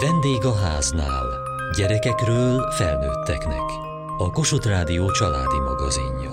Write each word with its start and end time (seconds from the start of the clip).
Vendég 0.00 0.44
a 0.44 0.54
háznál. 0.54 1.26
Gyerekekről 1.76 2.70
felnőtteknek. 2.70 3.62
A 4.18 4.30
Kossuth 4.30 4.66
Rádió 4.66 5.10
családi 5.10 5.58
magazinja. 5.58 6.30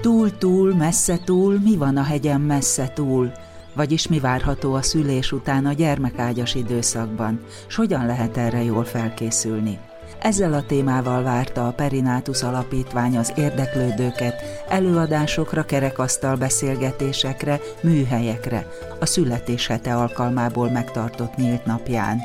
Túl-túl, 0.00 0.74
messze 0.74 1.18
túl, 1.24 1.58
mi 1.58 1.76
van 1.76 1.96
a 1.96 2.02
hegyen 2.02 2.40
messze 2.40 2.88
túl? 2.88 3.32
Vagyis 3.74 4.08
mi 4.08 4.18
várható 4.18 4.74
a 4.74 4.82
szülés 4.82 5.32
után 5.32 5.66
a 5.66 5.72
gyermekágyas 5.72 6.54
időszakban, 6.54 7.40
s 7.66 7.76
hogyan 7.76 8.06
lehet 8.06 8.36
erre 8.36 8.62
jól 8.62 8.84
felkészülni? 8.84 9.78
Ezzel 10.20 10.52
a 10.52 10.62
témával 10.62 11.22
várta 11.22 11.66
a 11.66 11.72
Perinátus 11.72 12.42
Alapítvány 12.42 13.16
az 13.16 13.32
érdeklődőket 13.36 14.64
előadásokra, 14.68 15.64
kerekasztal 15.64 16.36
beszélgetésekre, 16.36 17.60
műhelyekre, 17.82 18.66
a 18.98 19.06
születéshete 19.06 19.96
alkalmából 19.96 20.70
megtartott 20.70 21.36
nyílt 21.36 21.64
napján. 21.64 22.18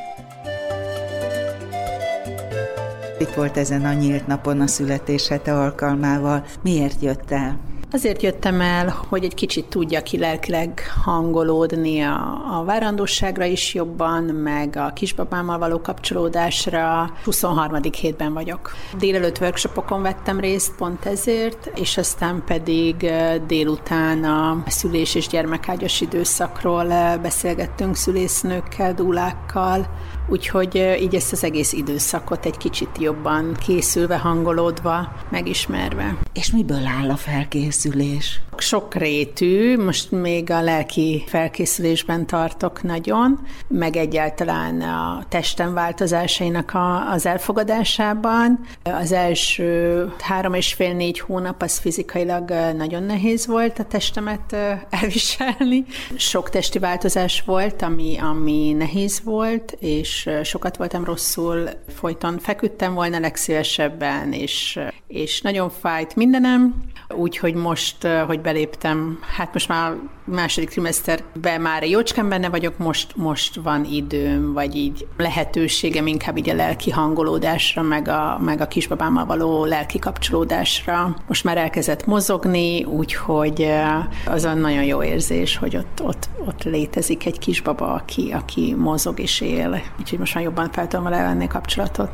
Itt 3.19 3.33
volt 3.33 3.57
ezen 3.57 3.85
a 3.85 3.93
nyílt 3.93 4.27
napon 4.27 4.61
a 4.61 4.67
születéshete 4.67 5.53
alkalmával. 5.59 6.45
Miért 6.61 7.01
jött 7.01 7.31
el? 7.31 7.59
Azért 7.95 8.21
jöttem 8.21 8.61
el, 8.61 9.05
hogy 9.09 9.23
egy 9.23 9.33
kicsit 9.33 9.65
tudja 9.65 10.03
ki 10.03 10.17
lelkileg 10.17 10.81
hangolódni 11.03 12.01
a, 12.01 12.41
a 12.59 12.63
várandóságra 12.63 13.45
is 13.45 13.73
jobban, 13.73 14.23
meg 14.23 14.75
a 14.75 14.93
kisbabámmal 14.93 15.57
való 15.57 15.81
kapcsolódásra. 15.81 17.11
23. 17.23 17.79
hétben 17.99 18.33
vagyok. 18.33 18.71
Délelőtt 18.97 19.39
workshopokon 19.39 20.01
vettem 20.01 20.39
részt 20.39 20.75
pont 20.75 21.05
ezért, 21.05 21.71
és 21.75 21.97
aztán 21.97 22.43
pedig 22.45 23.11
délután 23.47 24.23
a 24.23 24.63
szülés 24.67 25.15
és 25.15 25.27
gyermekágyas 25.27 26.01
időszakról 26.01 27.17
beszélgettünk 27.21 27.95
szülésznőkkel, 27.95 28.93
dúlákkal, 28.93 29.87
úgyhogy 30.27 30.97
így 31.01 31.15
ezt 31.15 31.31
az 31.31 31.43
egész 31.43 31.73
időszakot 31.73 32.45
egy 32.45 32.57
kicsit 32.57 32.89
jobban 32.99 33.53
készülve, 33.65 34.17
hangolódva, 34.17 35.11
megismerve. 35.29 36.17
És 36.33 36.51
miből 36.51 36.85
áll 36.85 37.09
a 37.09 37.15
felkészülés? 37.15 38.41
Sokrétű, 38.61 39.77
most 39.77 40.11
még 40.11 40.51
a 40.51 40.61
lelki 40.61 41.23
felkészülésben 41.27 42.25
tartok 42.25 42.83
nagyon, 42.83 43.39
meg 43.67 43.95
egyáltalán 43.95 44.81
a 44.81 45.23
testem 45.29 45.73
változásainak 45.73 46.73
a, 46.73 47.11
az 47.11 47.25
elfogadásában. 47.25 48.59
Az 48.83 49.11
első 49.11 50.13
három 50.19 50.53
és 50.53 50.73
fél-négy 50.73 51.19
hónap 51.19 51.61
az 51.61 51.77
fizikailag 51.77 52.49
nagyon 52.77 53.03
nehéz 53.03 53.47
volt 53.47 53.79
a 53.79 53.83
testemet 53.83 54.55
elviselni. 54.89 55.85
Sok 56.15 56.49
testi 56.49 56.79
változás 56.79 57.43
volt, 57.45 57.81
ami, 57.81 58.17
ami 58.17 58.73
nehéz 58.77 59.21
volt, 59.23 59.77
és 59.79 60.29
sokat 60.43 60.77
voltam 60.77 61.03
rosszul, 61.03 61.69
folyton 61.95 62.39
feküdtem 62.39 62.93
volna 62.93 63.19
legszívesebben, 63.19 64.33
és, 64.33 64.79
és 65.07 65.41
nagyon 65.41 65.69
fájt 65.69 66.15
mindenem, 66.15 66.75
úgyhogy 67.09 67.53
most, 67.53 68.07
hogy 68.07 68.41
beléptem, 68.45 69.19
hát 69.37 69.53
most 69.53 69.67
már 69.67 69.93
második 70.23 70.69
trimesterben 70.69 71.61
már 71.61 71.83
jócskán 71.83 72.29
benne 72.29 72.49
vagyok, 72.49 72.77
most, 72.77 73.15
most 73.15 73.55
van 73.55 73.85
időm, 73.85 74.53
vagy 74.53 74.75
így 74.75 75.07
lehetőségem 75.17 76.07
inkább 76.07 76.37
így 76.37 76.49
a 76.49 76.53
lelki 76.53 76.91
hangolódásra, 76.91 77.81
meg 77.81 78.07
a, 78.07 78.39
meg 78.41 78.61
a 78.61 78.67
kisbabámmal 78.67 79.25
való 79.25 79.65
lelki 79.65 79.99
kapcsolódásra. 79.99 81.15
Most 81.27 81.43
már 81.43 81.57
elkezdett 81.57 82.05
mozogni, 82.05 82.83
úgyhogy 82.83 83.71
az 84.25 84.43
a 84.43 84.53
nagyon 84.53 84.83
jó 84.83 85.03
érzés, 85.03 85.57
hogy 85.57 85.75
ott, 85.75 86.01
ott, 86.03 86.29
ott 86.45 86.63
létezik 86.63 87.25
egy 87.25 87.39
kisbaba, 87.39 87.93
aki, 87.93 88.31
aki 88.31 88.75
mozog 88.77 89.19
és 89.19 89.41
él. 89.41 89.81
Úgyhogy 89.99 90.19
most 90.19 90.35
már 90.35 90.43
jobban 90.43 90.71
fel 90.71 90.87
tudom 90.87 91.05
vele 91.05 91.47
kapcsolatot 91.47 92.09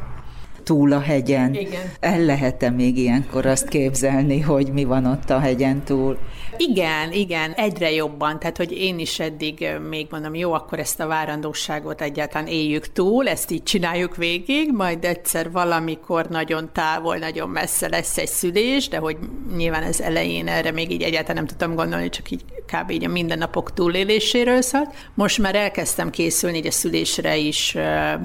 túl 0.63 0.93
a 0.93 0.99
hegyen. 0.99 1.53
Igen. 1.53 1.91
El 1.99 2.19
lehet-e 2.19 2.69
még 2.69 2.97
ilyenkor 2.97 3.45
azt 3.45 3.67
képzelni, 3.67 4.39
hogy 4.39 4.71
mi 4.71 4.83
van 4.83 5.05
ott 5.05 5.29
a 5.29 5.39
hegyen 5.39 5.83
túl? 5.83 6.17
Igen, 6.57 7.11
igen, 7.11 7.51
egyre 7.51 7.91
jobban. 7.91 8.39
Tehát, 8.39 8.57
hogy 8.57 8.71
én 8.71 8.99
is 8.99 9.19
eddig 9.19 9.69
még 9.89 10.07
mondom, 10.09 10.35
jó, 10.35 10.53
akkor 10.53 10.79
ezt 10.79 10.99
a 10.99 11.07
várandóságot 11.07 12.01
egyáltalán 12.01 12.47
éljük 12.47 12.91
túl, 12.91 13.27
ezt 13.27 13.51
így 13.51 13.63
csináljuk 13.63 14.15
végig, 14.15 14.71
majd 14.71 15.05
egyszer 15.05 15.51
valamikor 15.51 16.27
nagyon 16.29 16.69
távol, 16.73 17.17
nagyon 17.17 17.49
messze 17.49 17.87
lesz 17.87 18.17
egy 18.17 18.27
szülés, 18.27 18.87
de 18.87 18.97
hogy 18.97 19.17
nyilván 19.55 19.83
ez 19.83 19.99
elején 19.99 20.47
erre 20.47 20.71
még 20.71 20.91
így 20.91 21.01
egyáltalán 21.01 21.35
nem 21.35 21.45
tudtam 21.45 21.75
gondolni, 21.75 22.09
csak 22.09 22.31
így 22.31 22.43
kb. 22.65 22.91
így 22.91 23.05
a 23.05 23.09
mindennapok 23.09 23.73
túléléséről 23.73 24.61
szólt. 24.61 24.95
Most 25.13 25.37
már 25.37 25.55
elkezdtem 25.55 26.09
készülni 26.09 26.57
így 26.57 26.67
a 26.67 26.71
szülésre 26.71 27.37
is, 27.37 27.77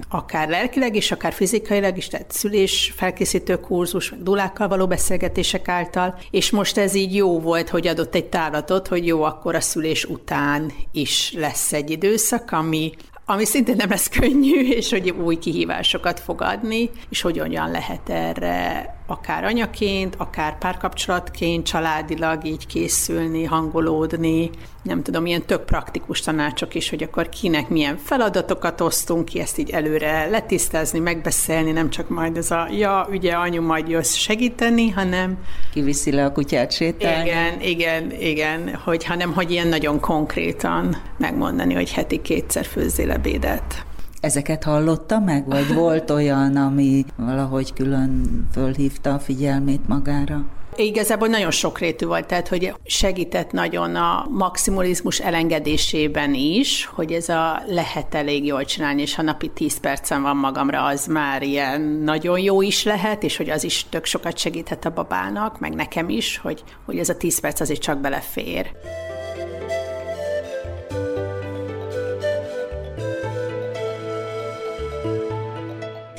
akár 0.09 0.49
lelkileg 0.49 0.97
is, 0.97 1.13
akár 1.13 1.33
fizikailag 1.33 1.97
is, 1.97 2.09
tehát 2.09 2.26
szülés 2.33 2.93
felkészítő 2.97 3.57
kurzus, 3.61 4.11
meg 4.11 4.23
dulákkal 4.23 4.69
való 4.69 4.87
beszélgetések 4.87 5.69
által, 5.69 6.19
és 6.31 6.51
most 6.51 6.79
ez 6.79 6.95
így 6.95 7.15
jó 7.15 7.41
volt, 7.41 7.69
hogy 7.69 7.87
adott 7.87 8.15
egy 8.15 8.27
távlatot, 8.27 8.89
hogy 8.89 9.07
jó, 9.07 9.23
akkor 9.23 9.55
a 9.55 9.61
szülés 9.61 10.05
után 10.05 10.73
is 10.93 11.33
lesz 11.37 11.73
egy 11.73 11.91
időszak, 11.91 12.53
ami, 12.53 12.93
ami 13.25 13.45
szintén 13.45 13.77
nem 13.77 13.91
lesz 13.91 14.09
könnyű, 14.09 14.69
és 14.79 14.91
hogy 14.91 15.11
új 15.11 15.39
kihívásokat 15.39 16.21
fog 16.21 16.43
adni, 16.43 16.91
és 17.09 17.21
hogy 17.21 17.39
hogyan 17.39 17.71
lehet 17.71 18.09
erre 18.09 18.95
akár 19.07 19.45
anyaként, 19.45 20.15
akár 20.19 20.59
párkapcsolatként, 20.59 21.67
családilag 21.67 22.45
így 22.45 22.67
készülni, 22.67 23.45
hangolódni, 23.45 24.51
nem 24.83 25.03
tudom, 25.03 25.27
ilyen 25.27 25.43
tök 25.43 25.65
praktikus 25.65 26.21
tanácsok 26.21 26.75
is, 26.75 26.91
hogy 26.91 27.03
akkor 27.03 27.29
kinek 27.29 27.69
milyen 27.69 27.97
feladatokat 27.97 28.81
osztunk 28.81 29.25
ki, 29.25 29.41
ezt 29.41 29.59
így 29.59 29.71
előre 29.71 30.27
letisztázni, 30.27 30.99
megbeszélni, 30.99 31.71
nem 31.71 31.91
csak 31.91 32.09
majd 32.09 32.37
ez 32.37 32.51
a, 32.51 32.69
ja, 32.71 33.09
ugye 33.11 33.33
anyu 33.33 33.63
majd 33.63 33.89
jössz 33.89 34.15
segíteni, 34.15 34.91
hanem... 34.91 35.39
Kiviszi 35.73 36.13
le 36.13 36.25
a 36.25 36.33
kutyát 36.33 36.73
sétálni. 36.73 37.29
Igen, 37.29 37.61
igen, 37.61 38.13
igen, 38.21 38.75
hogy, 38.85 39.05
hanem 39.05 39.33
hogy 39.33 39.51
ilyen 39.51 39.69
nagyon 39.69 40.01
konkrétan 40.01 40.97
megmondani, 41.19 41.75
hogy 41.75 41.93
heti 41.93 42.23
kétszer 42.23 42.65
főzzél 42.65 43.11
ebédet. 43.11 43.86
Ezeket 44.21 44.65
hallotta 44.65 45.19
meg, 45.19 45.47
vagy 45.47 45.75
volt 45.75 46.11
olyan, 46.11 46.57
ami 46.57 47.05
valahogy 47.17 47.73
külön 47.73 48.47
fölhívta 48.53 49.13
a 49.15 49.19
figyelmét 49.19 49.89
magára? 49.89 50.45
Igazából 50.77 51.29
nagyon 51.29 51.51
sokrétű 51.51 52.07
volt, 52.07 52.27
tehát 52.27 52.49
hogy 52.49 52.75
segített 52.85 53.53
nagyon 53.53 53.95
a 53.95 54.27
maximalizmus 54.31 55.21
elengedésében 55.21 56.35
is, 56.35 56.85
hogy 56.85 57.13
ez 57.13 57.29
a 57.29 57.63
lehet 57.67 58.15
elég 58.15 58.45
jól 58.45 58.65
csinálni, 58.65 59.03
és 59.03 59.15
ha 59.15 59.23
napi 59.23 59.49
10 59.49 59.81
percen 59.81 60.23
van 60.23 60.37
magamra, 60.37 60.85
az 60.85 61.07
már 61.07 61.43
ilyen 61.43 61.81
nagyon 61.81 62.39
jó 62.39 62.63
is 62.63 62.85
lehet, 62.85 63.23
és 63.23 63.37
hogy 63.37 63.51
az 63.51 63.65
is 63.65 63.87
tök 63.89 64.05
sokat 64.05 64.39
segíthet 64.39 64.85
a 64.85 64.91
babának, 64.91 65.61
meg 65.61 65.75
nekem 65.75 66.09
is, 66.09 66.39
hogy, 66.39 66.63
hogy 66.85 66.99
ez 66.99 67.09
a 67.09 67.17
10 67.17 67.39
perc 67.39 67.61
azért 67.61 67.81
csak 67.81 68.01
belefér. 68.01 68.71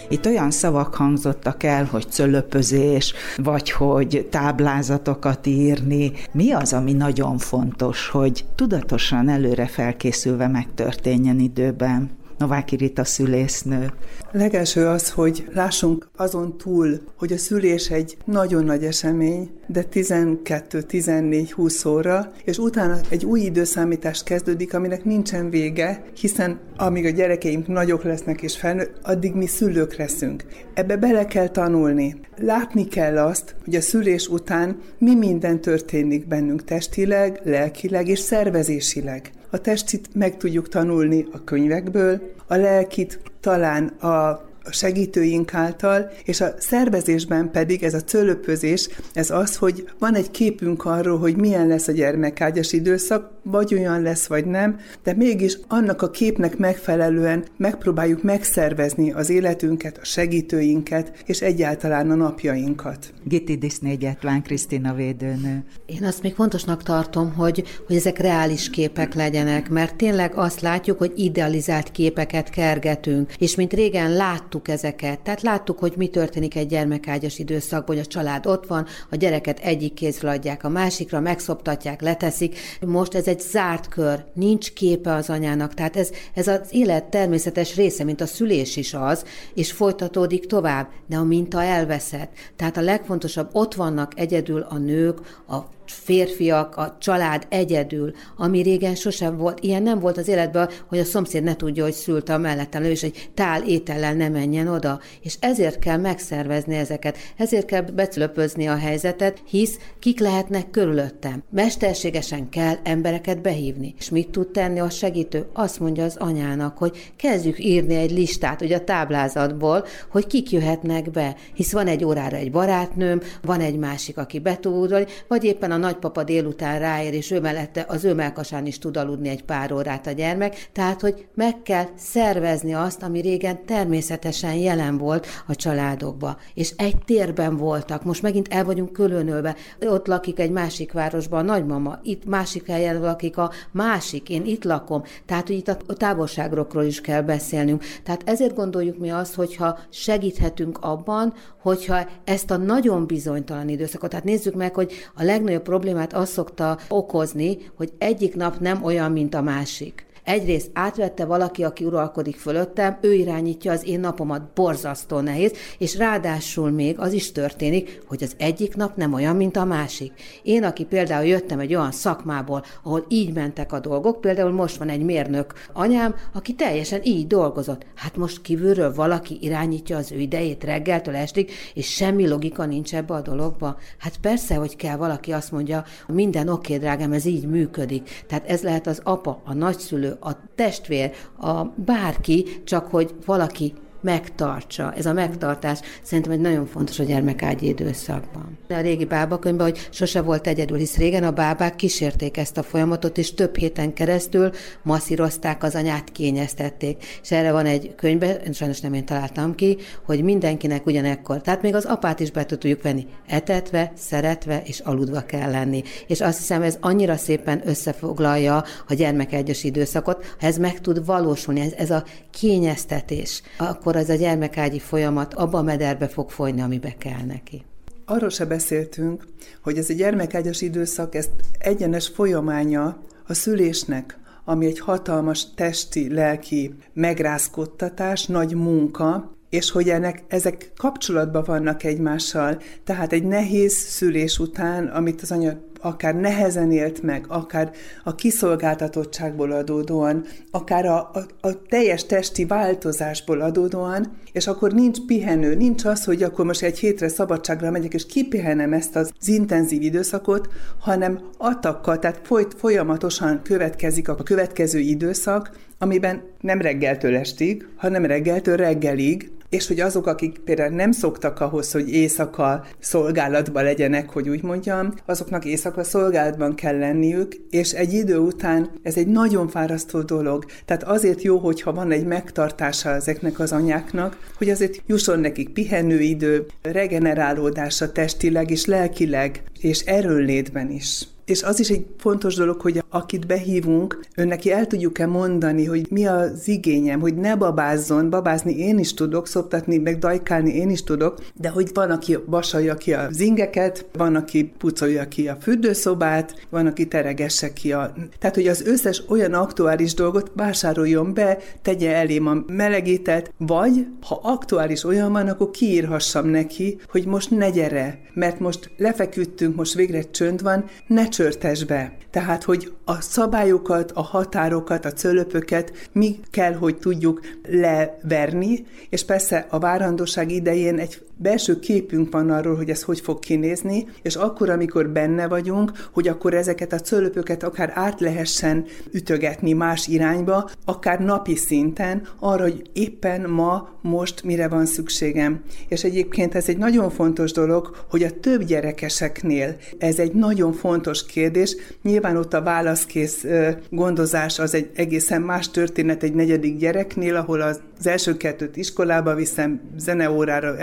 Itt 0.10 0.26
olyan 0.26 0.52
szavak 0.52 0.96
hangzottak 0.96 1.64
el, 1.64 1.86
hogy 1.86 2.06
cölöpözés, 2.10 3.14
vagy 3.38 3.72
hogy 3.72 4.28
táblázatokat 4.32 5.48
írni. 5.48 6.12
Mi 6.32 6.52
az, 6.52 6.74
ami 6.74 6.94
nagyon 6.94 7.38
fontos, 7.38 8.10
hogy 8.10 8.46
tudatosan 8.56 9.30
előre 9.30 9.68
felkészülve 9.68 10.48
megtörténjen 10.48 11.40
időben? 11.40 12.10
Nováki 12.38 12.76
Rita 12.76 13.04
szülésznő. 13.04 13.92
Legelső 14.32 14.88
az, 14.88 15.10
hogy 15.10 15.48
lássunk 15.54 16.10
azon 16.16 16.58
túl, 16.58 17.02
hogy 17.18 17.34
a 17.34 17.38
szülés 17.38 17.90
egy 17.90 18.18
nagyon 18.26 18.64
nagy 18.64 18.84
esemény, 18.84 19.50
de 19.68 19.86
12-14-20 19.94 21.88
óra, 21.88 22.32
és 22.44 22.58
utána 22.58 23.00
egy 23.10 23.26
új 23.26 23.40
időszámítás 23.40 24.24
kezdődik, 24.24 24.74
aminek 24.74 25.04
nincsen 25.04 25.50
vége, 25.50 26.04
hiszen 26.20 26.60
amíg 26.76 27.06
a 27.06 27.10
gyerekeink 27.10 27.68
nagyok 27.68 28.04
lesznek 28.04 28.42
és 28.42 28.58
felnő, 28.58 28.90
addig 29.04 29.34
mi 29.34 29.46
szülők 29.46 29.96
leszünk. 29.96 30.44
Ebbe 30.74 30.98
bele 30.98 31.26
kell 31.26 31.48
tanulni. 31.48 32.16
Látni 32.38 32.88
kell 32.88 33.18
azt, 33.18 33.56
hogy 33.64 33.76
a 33.76 33.82
szülés 33.82 34.28
után 34.28 34.78
mi 34.98 35.16
minden 35.16 35.62
történik 35.62 36.28
bennünk 36.28 36.64
testileg, 36.64 37.40
lelkileg 37.44 38.08
és 38.08 38.20
szervezésileg. 38.20 39.32
A 39.50 39.62
testit 39.62 40.16
meg 40.16 40.38
tudjuk 40.38 40.70
tanulni 40.70 41.26
a 41.32 41.44
könyvekből, 41.44 42.34
a 42.48 42.56
lelkit 42.56 43.20
talán 43.40 43.88
a 43.88 44.47
a 44.68 44.72
segítőink 44.72 45.54
által, 45.54 46.12
és 46.24 46.42
a 46.42 46.54
szervezésben 46.58 47.52
pedig 47.52 47.84
ez 47.84 47.94
a 47.94 48.02
cölöpözés, 48.02 48.90
ez 49.14 49.30
az, 49.30 49.56
hogy 49.56 49.90
van 50.00 50.16
egy 50.16 50.32
képünk 50.32 50.86
arról, 50.86 51.20
hogy 51.20 51.36
milyen 51.36 51.68
lesz 51.68 51.88
a 51.88 51.92
gyermekágyas 51.92 52.74
időszak, 52.74 53.32
vagy 53.44 53.74
olyan 53.74 54.02
lesz, 54.02 54.28
vagy 54.28 54.46
nem, 54.46 54.80
de 55.04 55.14
mégis 55.14 55.58
annak 55.68 56.02
a 56.02 56.10
képnek 56.10 56.58
megfelelően 56.58 57.46
megpróbáljuk 57.58 58.24
megszervezni 58.24 59.12
az 59.12 59.30
életünket, 59.30 59.98
a 59.98 60.06
segítőinket, 60.06 61.24
és 61.26 61.42
egyáltalán 61.42 62.12
a 62.12 62.16
napjainkat. 62.16 63.14
Gitti 63.24 63.56
Diszney 63.56 63.98
Gyetlán 63.98 64.42
Krisztina 64.42 64.94
védőnő. 64.94 65.64
Én 65.86 66.04
azt 66.04 66.22
még 66.22 66.34
fontosnak 66.34 66.84
tartom, 66.84 67.34
hogy, 67.34 67.64
hogy 67.88 67.96
ezek 67.96 68.18
reális 68.18 68.70
képek 68.70 69.14
legyenek, 69.14 69.70
mert 69.70 69.96
tényleg 69.96 70.34
azt 70.36 70.62
látjuk, 70.62 70.98
hogy 70.98 71.14
idealizált 71.16 71.92
képeket 71.92 72.50
kergetünk, 72.50 73.34
és 73.38 73.56
mint 73.56 73.74
régen 73.74 74.14
láttuk 74.14 74.57
ezeket, 74.64 75.20
tehát 75.20 75.42
láttuk, 75.42 75.80
hogy 75.80 75.94
mi 75.98 76.08
történik 76.08 76.56
egy 76.56 76.68
gyermekágyas 76.68 77.40
időszakban, 77.40 77.96
hogy 77.96 78.06
a 78.06 78.08
család 78.08 78.46
ott 78.46 78.68
van, 78.68 78.86
a 79.10 79.16
gyereket 79.16 79.60
egyik 79.60 79.94
kézről 79.94 80.32
adják 80.32 80.64
a 80.64 80.70
másikra, 80.70 81.20
megszoptatják, 81.20 82.02
leteszik. 82.02 82.58
Most 82.82 83.14
ez 83.14 83.28
egy 83.28 83.40
zárt 83.40 83.88
kör, 83.88 84.24
nincs 84.34 84.74
képe 84.74 85.14
az 85.14 85.30
anyának, 85.30 85.74
tehát 85.74 85.96
ez, 85.96 86.10
ez 86.34 86.48
az 86.48 86.62
élet 86.70 87.04
természetes 87.04 87.76
része, 87.76 88.04
mint 88.04 88.22
a 88.22 88.26
szülés 88.26 88.76
is 88.76 88.94
az, 88.94 89.26
és 89.54 89.72
folytatódik 89.72 90.46
tovább, 90.46 90.88
de 91.08 91.18
a 91.18 91.24
minta 91.24 91.64
elveszett. 91.64 92.32
Tehát 92.56 92.78
a 92.78 92.82
legfontosabb, 92.82 93.50
ott 93.52 93.74
vannak 93.74 94.12
egyedül 94.16 94.62
a 94.62 94.78
nők, 94.78 95.20
a 95.48 95.77
férfiak, 95.92 96.76
a 96.78 96.98
család 97.00 97.46
egyedül, 97.50 98.14
ami 98.38 98.62
régen 98.62 98.96
sosem 98.96 99.38
volt. 99.38 99.60
Ilyen 99.60 99.84
nem 99.84 100.00
volt 100.00 100.18
az 100.18 100.28
életben, 100.28 100.70
hogy 100.88 101.00
a 101.00 101.04
szomszéd 101.04 101.44
ne 101.44 101.56
tudja, 101.56 101.84
hogy 101.84 101.94
szült 101.94 102.30
a 102.30 102.38
mellettem 102.38 102.84
és 102.84 103.04
egy 103.04 103.30
tál 103.34 103.64
étellel 103.64 104.14
ne 104.14 104.30
menjen 104.30 104.68
oda. 104.68 105.00
És 105.22 105.36
ezért 105.40 105.80
kell 105.80 105.98
megszervezni 105.98 106.76
ezeket, 106.76 107.18
ezért 107.38 107.66
kell 107.66 107.82
becölöpözni 107.82 108.68
a 108.68 108.76
helyzetet, 108.76 109.42
hisz 109.46 109.78
kik 110.00 110.20
lehetnek 110.20 110.70
körülöttem. 110.70 111.44
Mesterségesen 111.50 112.50
kell 112.50 112.76
embereket 112.84 113.42
behívni. 113.42 113.96
És 113.98 114.10
mit 114.10 114.30
tud 114.30 114.48
tenni 114.48 114.80
a 114.80 114.90
segítő? 114.90 115.46
Azt 115.54 115.80
mondja 115.80 116.04
az 116.04 116.16
anyának, 116.18 116.78
hogy 116.78 117.12
kezdjük 117.16 117.60
írni 117.60 117.96
egy 117.96 118.12
listát, 118.12 118.62
ugye 118.62 118.76
a 118.76 118.84
táblázatból, 118.84 119.86
hogy 120.12 120.28
kik 120.28 120.52
jöhetnek 120.52 121.12
be. 121.12 121.36
Hisz 121.54 121.72
van 121.72 121.88
egy 121.88 122.04
órára 122.04 122.38
egy 122.38 122.52
barátnőm, 122.52 123.22
van 123.42 123.60
egy 123.60 123.78
másik, 123.78 124.18
aki 124.18 124.40
be 124.40 124.58
tud, 124.58 125.08
vagy 125.28 125.44
éppen 125.44 125.72
a 125.72 125.77
a 125.78 125.80
nagypapa 125.80 126.24
délután 126.24 126.80
ráér, 126.80 127.14
és 127.14 127.32
ő 127.32 127.40
mellette 127.40 127.86
az 127.88 128.04
ő 128.04 128.14
melkasán 128.14 128.66
is 128.66 128.80
tud 128.80 128.98
aludni 128.98 129.30
egy 129.30 129.44
pár 129.44 129.72
órát 129.72 130.08
a 130.08 130.12
gyermek, 130.12 130.70
tehát, 130.72 131.02
hogy 131.02 131.28
meg 131.34 131.62
kell 131.62 131.86
szervezni 131.96 132.74
azt, 132.74 133.04
ami 133.04 133.22
régen 133.22 133.66
természetesen 133.66 134.54
jelen 134.54 134.98
volt 134.98 135.28
a 135.48 135.56
családokba. 135.56 136.38
És 136.54 136.74
egy 136.78 136.96
térben 137.06 137.58
voltak, 137.58 138.04
most 138.04 138.22
megint 138.22 138.48
el 138.54 138.64
vagyunk 138.64 138.92
különölve. 138.92 139.56
Ott 139.82 140.08
lakik 140.08 140.40
egy 140.40 140.52
másik 140.52 140.92
városban 140.92 141.40
a 141.40 141.52
nagymama, 141.52 142.00
itt 142.04 142.26
másik 142.26 142.68
helyen 142.68 143.00
lakik 143.00 143.38
a 143.38 143.52
másik, 143.72 144.30
én 144.30 144.46
itt 144.46 144.64
lakom. 144.64 145.04
Tehát, 145.26 145.48
hogy 145.48 145.56
itt 145.56 145.68
a 145.68 145.94
távolságokról 145.94 146.84
is 146.84 147.02
kell 147.02 147.22
beszélnünk. 147.22 147.84
Tehát 148.04 148.22
ezért 148.26 148.56
gondoljuk 148.56 148.98
mi 148.98 149.10
azt, 149.10 149.36
hogyha 149.36 149.80
segíthetünk 149.90 150.78
abban, 150.82 151.34
hogyha 151.62 152.08
ezt 152.24 152.52
a 152.52 152.58
nagyon 152.58 153.08
bizonytalan 153.08 153.70
időszakot, 153.70 154.10
tehát 154.10 154.26
nézzük 154.26 154.56
meg, 154.56 154.74
hogy 154.74 154.92
a 155.16 155.24
legnagyobb 155.24 155.64
problémát 155.68 156.14
az 156.14 156.30
szokta 156.30 156.78
okozni, 156.88 157.58
hogy 157.76 157.94
egyik 157.98 158.36
nap 158.36 158.60
nem 158.60 158.84
olyan, 158.84 159.12
mint 159.12 159.34
a 159.34 159.42
másik. 159.42 160.06
Egyrészt 160.28 160.70
átvette 160.74 161.26
valaki, 161.26 161.64
aki 161.64 161.86
uralkodik 161.86 162.38
fölöttem, 162.38 162.98
ő 163.02 163.14
irányítja 163.14 163.72
az 163.72 163.88
én 163.88 164.00
napomat, 164.00 164.54
borzasztó 164.54 165.20
nehéz, 165.20 165.52
és 165.78 165.98
ráadásul 165.98 166.70
még 166.70 167.00
az 167.00 167.14
is 167.14 167.32
történik, 167.32 168.02
hogy 168.08 168.24
az 168.24 168.34
egyik 168.38 168.76
nap 168.76 168.96
nem 168.96 169.14
olyan, 169.14 169.36
mint 169.36 169.58
a 169.58 169.66
másik. 169.66 170.14
Én, 170.44 170.64
aki 170.64 170.84
például 170.84 171.26
jöttem 171.26 171.60
egy 171.60 171.76
olyan 171.76 171.92
szakmából, 171.92 172.64
ahol 172.84 173.06
így 173.10 173.34
mentek 173.34 173.74
a 173.74 173.80
dolgok, 173.80 174.22
például 174.22 174.52
most 174.52 174.78
van 174.78 174.90
egy 174.90 175.02
mérnök 175.02 175.54
anyám, 175.74 176.16
aki 176.34 176.54
teljesen 176.54 177.02
így 177.04 177.28
dolgozott. 177.28 177.86
Hát 177.96 178.18
most 178.18 178.42
kívülről 178.42 178.94
valaki 178.94 179.38
irányítja 179.42 179.98
az 179.98 180.12
ő 180.12 180.20
idejét 180.20 180.64
reggeltől 180.64 181.16
estig, 181.16 181.52
és 181.74 181.94
semmi 181.94 182.28
logika 182.28 182.66
nincs 182.66 182.96
ebbe 182.96 183.14
a 183.14 183.22
dologba. 183.22 183.78
Hát 183.98 184.18
persze, 184.22 184.56
hogy 184.56 184.76
kell 184.76 184.96
valaki 184.96 185.32
azt 185.32 185.52
mondja, 185.52 185.84
minden 186.08 186.50
oké, 186.50 186.78
drágám, 186.78 187.12
ez 187.12 187.26
így 187.26 187.48
működik. 187.48 188.24
Tehát 188.28 188.50
ez 188.50 188.62
lehet 188.62 188.88
az 188.88 189.02
apa, 189.04 189.42
a 189.46 189.54
nagyszülő, 189.54 190.16
a 190.20 190.32
testvér, 190.56 191.12
a 191.40 191.64
bárki, 191.64 192.46
csak 192.64 192.88
hogy 192.88 193.16
valaki 193.26 193.74
megtartsa. 194.08 194.94
Ez 194.98 195.06
a 195.06 195.14
megtartás 195.14 195.80
szerintem 196.02 196.32
egy 196.32 196.40
nagyon 196.40 196.66
fontos 196.66 197.00
a 197.00 197.04
gyermekágyi 197.04 197.68
időszakban. 197.68 198.58
A 198.70 198.80
régi 198.80 199.06
bábakönyvben, 199.06 199.66
hogy 199.66 199.88
sose 199.92 200.22
volt 200.22 200.48
egyedül, 200.48 200.78
hisz 200.78 200.98
régen 200.98 201.24
a 201.24 201.32
bábák 201.32 201.76
kísérték 201.76 202.38
ezt 202.38 202.58
a 202.58 202.64
folyamatot, 202.64 203.18
és 203.18 203.34
több 203.34 203.56
héten 203.56 203.94
keresztül 203.94 204.52
masszírozták 204.84 205.64
az 205.64 205.76
anyát, 205.76 206.12
kényeztették. 206.12 207.06
És 207.22 207.32
erre 207.32 207.52
van 207.52 207.66
egy 207.66 207.96
könyvbe, 207.96 208.42
sajnos 208.54 208.80
nem 208.80 208.94
én 208.94 209.06
találtam 209.06 209.56
ki, 209.56 209.78
hogy 210.06 210.24
mindenkinek 210.24 210.86
ugyanekkor. 210.86 211.42
Tehát 211.42 211.62
még 211.62 211.76
az 211.76 211.86
apát 211.86 212.20
is 212.20 212.32
be 212.32 212.46
tudjuk 212.46 212.82
venni. 212.82 213.08
Etetve, 213.28 213.92
szeretve 213.96 214.62
és 214.66 214.80
aludva 214.80 215.22
kell 215.22 215.52
lenni. 215.52 215.84
És 216.08 216.22
azt 216.22 216.38
hiszem, 216.38 216.62
ez 216.62 216.78
annyira 216.82 217.16
szépen 217.16 217.62
összefoglalja 217.66 218.64
a 218.88 218.94
gyermekegyes 218.94 219.64
időszakot, 219.64 220.36
ha 220.40 220.48
ez 220.48 220.58
meg 220.58 220.82
tud 220.82 221.06
valósulni, 221.06 221.60
ez, 221.60 221.74
ez 221.78 221.92
a 221.92 222.04
kényeztetés, 222.32 223.42
akkor 223.58 223.96
ez 223.98 224.10
a 224.10 224.16
gyermekágyi 224.16 224.80
folyamat 224.80 225.34
abba 225.34 225.58
a 225.58 225.62
mederbe 225.62 226.08
fog 226.08 226.30
folyni, 226.30 226.62
amibe 226.62 226.96
kell 226.98 227.26
neki. 227.26 227.64
Arról 228.06 228.30
se 228.30 228.46
beszéltünk, 228.46 229.28
hogy 229.62 229.78
ez 229.78 229.90
a 229.90 229.94
gyermekágyas 229.94 230.62
időszak, 230.62 231.16
ez 231.16 231.30
egyenes 231.58 232.08
folyamánya 232.08 232.98
a 233.28 233.34
szülésnek, 233.34 234.18
ami 234.46 234.66
egy 234.66 234.80
hatalmas 234.80 235.54
testi, 235.54 236.14
lelki 236.14 236.76
megrázkodtatás, 236.94 238.26
nagy 238.26 238.54
munka, 238.54 239.37
és 239.50 239.72
hogy 239.72 239.90
ennek, 239.90 240.24
ezek 240.28 240.72
kapcsolatban 240.78 241.44
vannak 241.46 241.84
egymással. 241.84 242.62
Tehát 242.84 243.14
egy 243.14 243.24
nehéz 243.24 243.74
szülés 243.74 244.40
után, 244.40 244.86
amit 244.88 245.22
az 245.22 245.32
anya 245.32 245.66
akár 245.82 246.16
nehezen 246.16 246.72
élt 246.72 247.02
meg, 247.02 247.26
akár 247.28 247.72
a 248.04 248.16
kiszolgáltatottságból 248.16 249.52
adódóan, 249.52 250.26
akár 250.52 250.86
a, 250.86 250.98
a, 251.14 251.48
a 251.48 251.66
teljes 251.66 252.06
testi 252.06 252.46
változásból 252.46 253.42
adódóan, 253.42 254.18
és 254.32 254.48
akkor 254.48 254.72
nincs 254.72 254.98
pihenő, 255.06 255.56
nincs 255.56 255.86
az, 255.86 256.04
hogy 256.04 256.24
akkor 256.24 256.46
most 256.46 256.62
egy 256.62 256.80
hétre 256.80 257.08
szabadságra 257.08 257.72
megyek, 257.72 257.94
és 257.94 258.06
kipihenem 258.06 258.74
ezt 258.74 258.96
az 258.96 259.12
intenzív 259.26 259.82
időszakot, 259.82 260.50
hanem 260.80 261.20
atakkal, 261.38 262.00
tehát 262.00 262.20
folyt, 262.24 262.54
folyamatosan 262.54 263.42
következik 263.44 264.10
a 264.10 264.16
következő 264.16 264.80
időszak, 264.80 265.52
amiben 265.78 266.22
nem 266.42 266.62
reggeltől 266.62 267.16
estig, 267.16 267.68
hanem 267.76 268.06
reggeltől 268.06 268.56
reggelig, 268.56 269.32
és 269.50 269.68
hogy 269.68 269.80
azok, 269.80 270.08
akik 270.08 270.38
például 270.40 270.76
nem 270.76 270.92
szoktak 270.92 271.40
ahhoz, 271.40 271.72
hogy 271.72 271.90
éjszaka 271.90 272.66
szolgálatban 272.80 273.64
legyenek, 273.64 274.10
hogy 274.10 274.30
úgy 274.30 274.44
mondjam, 274.44 274.94
azoknak 275.06 275.46
éjszaka 275.46 275.84
szolgálatban 275.84 276.56
kell 276.56 276.78
lenniük, 276.78 277.36
és 277.50 277.72
egy 277.72 277.94
idő 277.94 278.18
után 278.18 278.70
ez 278.84 278.98
egy 278.98 279.08
nagyon 279.08 279.48
fárasztó 279.48 280.02
dolog. 280.02 280.46
Tehát 280.66 280.84
azért 280.84 281.22
jó, 281.22 281.38
hogyha 281.38 281.74
van 281.74 281.92
egy 281.92 282.06
megtartása 282.06 282.90
ezeknek 282.90 283.40
az 283.40 283.52
anyáknak, 283.52 284.18
hogy 284.38 284.50
azért 284.50 284.82
jusson 284.86 285.20
nekik 285.20 285.50
pihenőidő, 285.50 286.46
regenerálódása 286.62 287.92
testileg 287.92 288.50
és 288.50 288.66
lelkileg, 288.66 289.44
és 289.60 289.80
erőnlétben 289.82 290.72
is. 290.72 291.08
És 291.28 291.44
az 291.44 291.60
is 291.60 291.70
egy 291.70 291.86
fontos 291.98 292.36
dolog, 292.36 292.62
hogy 292.62 292.84
akit 292.90 293.28
behívunk, 293.28 294.00
önneki 294.16 294.52
el 294.52 294.68
tudjuk-e 294.68 295.06
mondani, 295.06 295.66
hogy 295.66 295.88
mi 295.90 296.06
az 296.06 296.48
igényem, 296.48 297.00
hogy 297.00 297.16
ne 297.16 297.36
babázzon, 297.36 298.10
babázni 298.10 298.58
én 298.58 298.80
is 298.80 298.94
tudok, 298.94 299.28
szoptatni, 299.28 299.78
meg 299.78 299.98
dajkálni 299.98 300.56
én 300.56 300.70
is 300.70 300.84
tudok, 300.84 301.20
de 301.34 301.50
hogy 301.50 301.70
van, 301.74 301.92
aki 301.92 302.18
vasalja 302.26 302.76
ki 302.76 302.94
a 302.94 303.08
zingeket, 303.12 303.86
van, 303.94 304.16
aki 304.16 304.52
pucolja 304.58 305.08
ki 305.08 305.28
a 305.28 305.38
fürdőszobát, 305.42 306.48
van, 306.50 306.66
aki 306.66 306.88
teregesse 306.88 307.54
ki 307.54 307.72
a... 307.72 307.94
Tehát, 308.20 308.36
hogy 308.36 308.48
az 308.48 308.66
összes 308.66 309.04
olyan 309.08 309.34
aktuális 309.34 309.94
dolgot 309.94 310.32
vásároljon 310.36 311.14
be, 311.14 311.38
tegye 311.62 311.96
elém 311.96 312.28
a 312.28 312.44
melegített, 312.48 313.34
vagy 313.38 313.88
ha 314.02 314.20
aktuális 314.24 314.84
olyan 314.84 315.12
van, 315.12 315.28
akkor 315.28 315.50
kiírhassam 315.50 316.28
neki, 316.28 316.78
hogy 316.90 317.06
most 317.06 317.32
ne 317.32 317.50
gyere, 317.50 318.00
mert 318.14 318.40
most 318.40 318.70
lefeküdtünk, 318.78 319.56
most 319.56 319.74
végre 319.74 320.02
csönd 320.02 320.42
van, 320.42 320.66
ne 320.88 321.08
csörtes 321.18 321.64
be. 321.64 321.94
Tehát, 322.10 322.44
hogy 322.44 322.74
a 322.86 323.02
szabályokat, 323.02 323.92
a 323.92 324.02
határokat, 324.02 324.86
a 324.86 324.94
cölöpöket 324.94 325.90
mi 325.92 326.20
kell, 326.32 326.54
hogy 326.54 326.78
tudjuk 326.78 327.22
leverni, 327.48 328.66
és 328.90 329.06
persze 329.06 329.46
a 329.50 329.60
várandóság 329.60 330.32
idején 330.32 330.80
egy 330.80 331.07
belső 331.18 331.60
képünk 331.60 332.12
van 332.12 332.30
arról, 332.30 332.56
hogy 332.56 332.70
ez 332.70 332.84
hogy 332.84 333.00
fog 333.00 333.20
kinézni, 333.20 333.88
és 334.02 334.16
akkor, 334.16 334.50
amikor 334.50 334.90
benne 334.90 335.28
vagyunk, 335.28 335.72
hogy 335.92 336.08
akkor 336.08 336.34
ezeket 336.34 336.74
a 336.74 336.80
cölöpöket 336.80 337.44
akár 337.44 337.72
át 337.74 338.00
lehessen 338.00 338.66
ütögetni 338.92 339.54
más 339.54 339.88
irányba, 339.88 340.50
akár 340.66 341.00
napi 341.00 341.36
szinten, 341.36 342.08
arra, 342.20 342.44
hogy 342.44 342.70
éppen 342.74 343.30
ma, 343.30 343.70
most 343.82 344.24
mire 344.24 344.48
van 344.48 344.66
szükségem. 344.66 345.42
És 345.68 345.84
egyébként 345.84 346.36
ez 346.36 346.50
egy 346.50 346.58
nagyon 346.58 346.90
fontos 346.90 347.32
dolog, 347.32 347.76
hogy 347.90 348.04
a 348.04 348.20
több 348.20 348.44
gyerekeseknél 348.44 349.56
ez 349.78 350.00
egy 350.00 350.14
nagyon 350.14 350.54
fontos 350.54 351.06
kérdés. 351.06 351.56
Nyilván 351.84 352.18
ott 352.18 352.34
a 352.34 352.42
válaszkész 352.42 353.26
gondozás 353.70 354.40
az 354.40 354.54
egy 354.54 354.70
egészen 354.76 355.22
más 355.22 355.52
történet 355.52 356.04
egy 356.04 356.14
negyedik 356.14 356.58
gyereknél, 356.58 357.16
ahol 357.16 357.42
az 357.42 357.60
első 357.84 358.18
kettőt 358.18 358.58
iskolába 358.58 359.16
viszem, 359.16 359.62
zeneórára, 359.78 360.58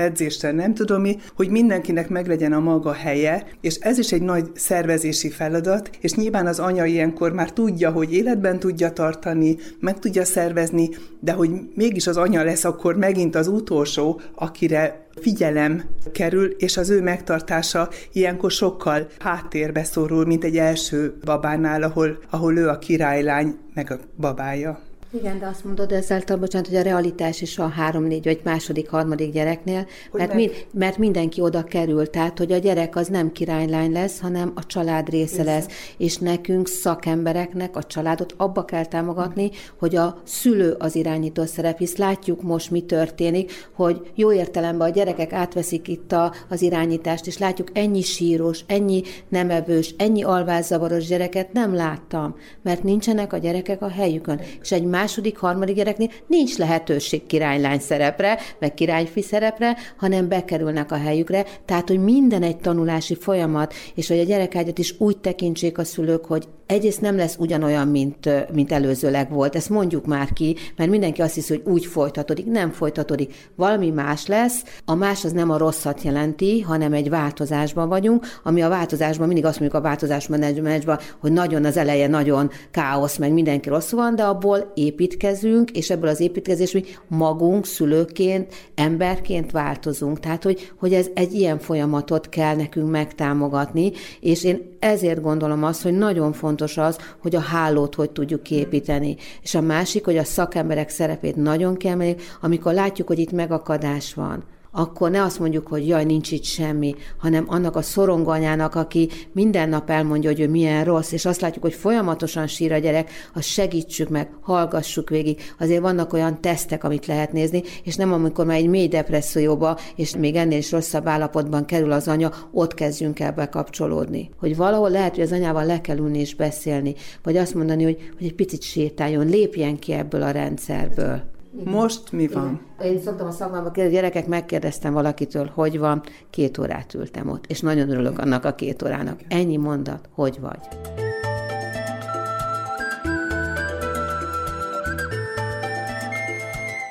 edzésre, 0.44 0.52
nem 0.52 0.74
tudom 0.74 1.00
mi, 1.00 1.16
hogy 1.36 1.48
mindenkinek 1.48 2.08
meglegyen 2.08 2.52
a 2.52 2.60
maga 2.60 2.92
helye, 2.92 3.46
és 3.60 3.74
ez 3.74 3.98
is 3.98 4.12
egy 4.12 4.22
nagy 4.22 4.50
szervezési 4.54 5.30
feladat, 5.30 5.90
és 6.00 6.12
nyilván 6.14 6.46
az 6.46 6.58
anya 6.58 6.84
ilyenkor 6.84 7.32
már 7.32 7.52
tudja, 7.52 7.90
hogy 7.90 8.12
életben 8.12 8.58
tudja 8.58 8.92
tartani, 8.92 9.56
meg 9.80 9.98
tudja 9.98 10.24
szervezni, 10.24 10.88
de 11.20 11.32
hogy 11.32 11.50
mégis 11.74 12.06
az 12.06 12.16
anya 12.16 12.42
lesz 12.42 12.64
akkor 12.64 12.96
megint 12.96 13.34
az 13.34 13.48
utolsó, 13.48 14.20
akire 14.34 15.06
figyelem 15.20 15.82
kerül, 16.12 16.54
és 16.58 16.76
az 16.76 16.90
ő 16.90 17.02
megtartása 17.02 17.88
ilyenkor 18.12 18.50
sokkal 18.50 19.08
háttérbe 19.18 19.84
szorul, 19.84 20.26
mint 20.26 20.44
egy 20.44 20.56
első 20.56 21.14
babánál, 21.24 21.82
ahol, 21.82 22.18
ahol 22.30 22.56
ő 22.56 22.68
a 22.68 22.78
királylány, 22.78 23.56
meg 23.74 23.90
a 23.90 23.98
babája. 24.16 24.80
Igen, 25.14 25.38
de 25.38 25.46
azt 25.46 25.64
mondod 25.64 25.92
ezáltal, 25.92 26.36
bocsánat, 26.36 26.68
hogy 26.68 26.76
a 26.76 26.82
realitás 26.82 27.40
is 27.40 27.58
a 27.58 27.68
három-négy 27.68 28.24
vagy 28.24 28.40
második, 28.44 28.88
harmadik 28.88 29.32
gyereknél, 29.32 29.86
mert, 30.12 30.34
mi, 30.34 30.50
mert 30.72 30.98
mindenki 30.98 31.40
oda 31.40 31.64
kerül, 31.64 32.10
tehát 32.10 32.38
hogy 32.38 32.52
a 32.52 32.58
gyerek 32.58 32.96
az 32.96 33.08
nem 33.08 33.32
királylány 33.32 33.92
lesz, 33.92 34.20
hanem 34.20 34.52
a 34.54 34.66
család 34.66 35.08
része 35.08 35.36
Vissza. 35.36 35.50
lesz, 35.50 35.66
és 35.96 36.18
nekünk 36.18 36.68
szakembereknek 36.68 37.76
a 37.76 37.82
családot 37.82 38.34
abba 38.36 38.64
kell 38.64 38.84
támogatni, 38.84 39.50
hogy 39.78 39.96
a 39.96 40.20
szülő 40.24 40.74
az 40.78 40.96
irányító 40.96 41.44
szerep, 41.44 41.78
hisz 41.78 41.96
látjuk 41.96 42.42
most 42.42 42.70
mi 42.70 42.80
történik, 42.80 43.52
hogy 43.74 44.10
jó 44.14 44.32
értelemben 44.32 44.88
a 44.88 44.92
gyerekek 44.92 45.32
átveszik 45.32 45.88
itt 45.88 46.12
a, 46.12 46.32
az 46.48 46.62
irányítást, 46.62 47.26
és 47.26 47.38
látjuk 47.38 47.68
ennyi 47.72 48.02
síros, 48.02 48.60
ennyi 48.66 49.02
nemevős, 49.28 49.94
ennyi 49.98 50.22
alvászavaros 50.22 51.06
gyereket 51.06 51.52
nem 51.52 51.74
láttam, 51.74 52.36
mert 52.62 52.82
nincsenek 52.82 53.32
a 53.32 53.38
gyerekek 53.38 53.82
a 53.82 53.88
helyükön. 53.88 54.40
És 54.60 54.72
egy 54.72 54.84
más 54.84 55.03
második, 55.04 55.38
harmadik 55.38 55.76
gyereknél 55.76 56.10
nincs 56.26 56.56
lehetőség 56.56 57.26
királylány 57.26 57.78
szerepre, 57.78 58.38
meg 58.58 58.74
királyfi 58.74 59.22
szerepre, 59.22 59.76
hanem 59.96 60.28
bekerülnek 60.28 60.92
a 60.92 60.96
helyükre. 60.96 61.44
Tehát, 61.64 61.88
hogy 61.88 61.98
minden 61.98 62.42
egy 62.42 62.56
tanulási 62.56 63.14
folyamat, 63.14 63.74
és 63.94 64.08
hogy 64.08 64.18
a 64.18 64.24
gyerekágyat 64.24 64.78
is 64.78 64.94
úgy 64.98 65.18
tekintsék 65.18 65.78
a 65.78 65.84
szülők, 65.84 66.24
hogy 66.24 66.48
egyrészt 66.66 67.00
nem 67.00 67.16
lesz 67.16 67.36
ugyanolyan, 67.38 67.88
mint, 67.88 68.52
mint 68.52 68.72
előzőleg 68.72 69.30
volt. 69.30 69.56
Ezt 69.56 69.68
mondjuk 69.68 70.06
már 70.06 70.32
ki, 70.32 70.56
mert 70.76 70.90
mindenki 70.90 71.22
azt 71.22 71.34
hiszi, 71.34 71.54
hogy 71.54 71.72
úgy 71.72 71.86
folytatódik. 71.86 72.46
Nem 72.46 72.70
folytatódik. 72.70 73.34
Valami 73.56 73.90
más 73.90 74.26
lesz. 74.26 74.62
A 74.84 74.94
más 74.94 75.24
az 75.24 75.32
nem 75.32 75.50
a 75.50 75.58
rosszat 75.58 76.02
jelenti, 76.02 76.60
hanem 76.60 76.92
egy 76.92 77.08
változásban 77.08 77.88
vagyunk, 77.88 78.26
ami 78.42 78.62
a 78.62 78.68
változásban, 78.68 79.26
mindig 79.26 79.44
azt 79.44 79.60
mondjuk 79.60 79.82
a 79.82 79.86
változás 79.86 80.28
menedzsmentben, 80.28 80.98
hogy 81.20 81.32
nagyon 81.32 81.64
az 81.64 81.76
eleje 81.76 82.08
nagyon 82.08 82.50
káosz, 82.70 83.16
meg 83.16 83.32
mindenki 83.32 83.68
rossz 83.68 83.90
van, 83.90 84.14
de 84.14 84.22
abból 84.22 84.72
építkezünk, 84.74 85.70
és 85.70 85.90
ebből 85.90 86.08
az 86.08 86.20
építkezés 86.20 86.72
mi 86.72 86.84
magunk, 87.08 87.66
szülőként, 87.66 88.54
emberként 88.74 89.50
változunk. 89.50 90.20
Tehát, 90.20 90.42
hogy, 90.42 90.72
hogy 90.78 90.92
ez 90.92 91.06
egy 91.14 91.32
ilyen 91.32 91.58
folyamatot 91.58 92.28
kell 92.28 92.56
nekünk 92.56 92.90
megtámogatni, 92.90 93.92
és 94.20 94.44
én 94.44 94.76
ezért 94.78 95.20
gondolom 95.22 95.64
azt, 95.64 95.82
hogy 95.82 95.92
nagyon 95.92 96.32
fontos 96.32 96.53
az, 96.60 96.98
hogy 97.18 97.36
a 97.36 97.40
hálót 97.40 97.94
hogy 97.94 98.10
tudjuk 98.10 98.42
kiépíteni. 98.42 99.16
És 99.42 99.54
a 99.54 99.60
másik, 99.60 100.04
hogy 100.04 100.16
a 100.16 100.24
szakemberek 100.24 100.88
szerepét 100.88 101.36
nagyon 101.36 101.76
kell, 101.76 102.14
amikor 102.40 102.72
látjuk, 102.72 103.08
hogy 103.08 103.18
itt 103.18 103.32
megakadás 103.32 104.14
van 104.14 104.44
akkor 104.76 105.10
ne 105.10 105.22
azt 105.22 105.38
mondjuk, 105.38 105.66
hogy 105.66 105.88
jaj, 105.88 106.04
nincs 106.04 106.30
itt 106.30 106.44
semmi, 106.44 106.94
hanem 107.18 107.44
annak 107.46 107.76
a 107.76 107.82
szoronganyának, 107.82 108.74
aki 108.74 109.08
minden 109.32 109.68
nap 109.68 109.90
elmondja, 109.90 110.30
hogy 110.30 110.40
ő 110.40 110.48
milyen 110.48 110.84
rossz, 110.84 111.12
és 111.12 111.24
azt 111.24 111.40
látjuk, 111.40 111.64
hogy 111.64 111.74
folyamatosan 111.74 112.46
sír 112.46 112.72
a 112.72 112.78
gyerek, 112.78 113.10
azt 113.34 113.46
segítsük 113.46 114.08
meg, 114.08 114.28
hallgassuk 114.40 115.08
végig. 115.08 115.40
Azért 115.58 115.80
vannak 115.80 116.12
olyan 116.12 116.40
tesztek, 116.40 116.84
amit 116.84 117.06
lehet 117.06 117.32
nézni, 117.32 117.62
és 117.82 117.96
nem 117.96 118.12
amikor 118.12 118.46
már 118.46 118.56
egy 118.56 118.68
mély 118.68 118.88
depresszióba, 118.88 119.78
és 119.96 120.16
még 120.16 120.34
ennél 120.34 120.58
is 120.58 120.72
rosszabb 120.72 121.06
állapotban 121.06 121.64
kerül 121.64 121.92
az 121.92 122.08
anya, 122.08 122.32
ott 122.52 122.74
kezdjünk 122.74 123.20
el 123.20 123.32
bekapcsolódni. 123.32 124.30
Hogy 124.38 124.56
valahol 124.56 124.90
lehet, 124.90 125.14
hogy 125.14 125.24
az 125.24 125.32
anyával 125.32 125.64
le 125.64 125.80
kell 125.80 125.96
ülni 125.96 126.18
és 126.18 126.34
beszélni, 126.34 126.94
vagy 127.22 127.36
azt 127.36 127.54
mondani, 127.54 127.84
hogy, 127.84 128.10
hogy 128.16 128.26
egy 128.26 128.34
picit 128.34 128.62
sétáljon, 128.62 129.26
lépjen 129.26 129.78
ki 129.78 129.92
ebből 129.92 130.22
a 130.22 130.30
rendszerből. 130.30 131.33
Most 131.62 132.12
mi 132.12 132.26
van? 132.26 132.60
Igen. 132.78 132.92
Én 132.92 133.00
szoktam 133.00 133.26
a 133.26 133.30
szakmában 133.30 133.72
kérdezni, 133.72 133.98
gyerekek, 133.98 134.26
megkérdeztem 134.26 134.92
valakitől, 134.92 135.50
hogy 135.54 135.78
van, 135.78 136.02
két 136.30 136.58
órát 136.58 136.94
ültem 136.94 137.28
ott, 137.28 137.46
és 137.46 137.60
nagyon 137.60 137.90
örülök 137.90 138.18
annak 138.18 138.44
a 138.44 138.54
két 138.54 138.82
órának. 138.82 139.20
Ennyi 139.28 139.56
mondat, 139.56 140.08
hogy 140.14 140.40
vagy. 140.40 140.58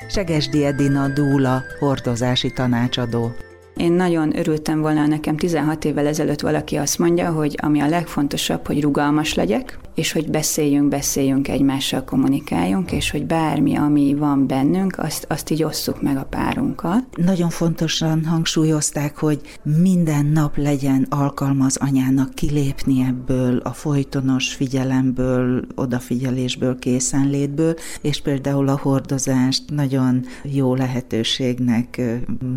Segesdi 0.07 0.65
Edina 0.65 1.07
Dúla, 1.07 1.61
hordozási 1.79 2.53
tanácsadó. 2.53 3.31
Én 3.75 3.91
nagyon 3.91 4.37
örültem 4.37 4.81
volna, 4.81 5.07
nekem 5.07 5.37
16 5.37 5.85
évvel 5.85 6.07
ezelőtt 6.07 6.41
valaki 6.41 6.75
azt 6.75 6.99
mondja, 6.99 7.31
hogy 7.31 7.57
ami 7.61 7.79
a 7.79 7.87
legfontosabb, 7.87 8.67
hogy 8.67 8.81
rugalmas 8.81 9.33
legyek, 9.33 9.79
és 9.95 10.11
hogy 10.11 10.29
beszéljünk, 10.29 10.87
beszéljünk 10.87 11.47
egymással, 11.47 12.03
kommunikáljunk, 12.03 12.91
és 12.91 13.11
hogy 13.11 13.25
bármi, 13.25 13.75
ami 13.75 14.13
van 14.13 14.47
bennünk, 14.47 14.97
azt, 14.97 15.25
azt 15.29 15.49
így 15.49 15.63
osszuk 15.63 16.01
meg 16.01 16.17
a 16.17 16.23
párunkkal. 16.23 17.07
Nagyon 17.15 17.49
fontosan 17.49 18.25
hangsúlyozták, 18.25 19.17
hogy 19.17 19.41
minden 19.63 20.25
nap 20.25 20.57
legyen 20.57 21.05
alkalma 21.09 21.65
az 21.65 21.77
anyának 21.77 22.33
kilépni 22.33 23.05
ebből 23.07 23.57
a 23.57 23.73
folytonos 23.73 24.53
figyelemből, 24.53 25.65
odafigyelésből, 25.75 26.79
készenlétből, 26.79 27.75
és 28.01 28.21
például 28.21 28.67
a 28.67 28.79
hordozást 28.81 29.63
nagyon 29.69 30.25
jó 30.43 30.75
lehetőségnek 30.75 32.01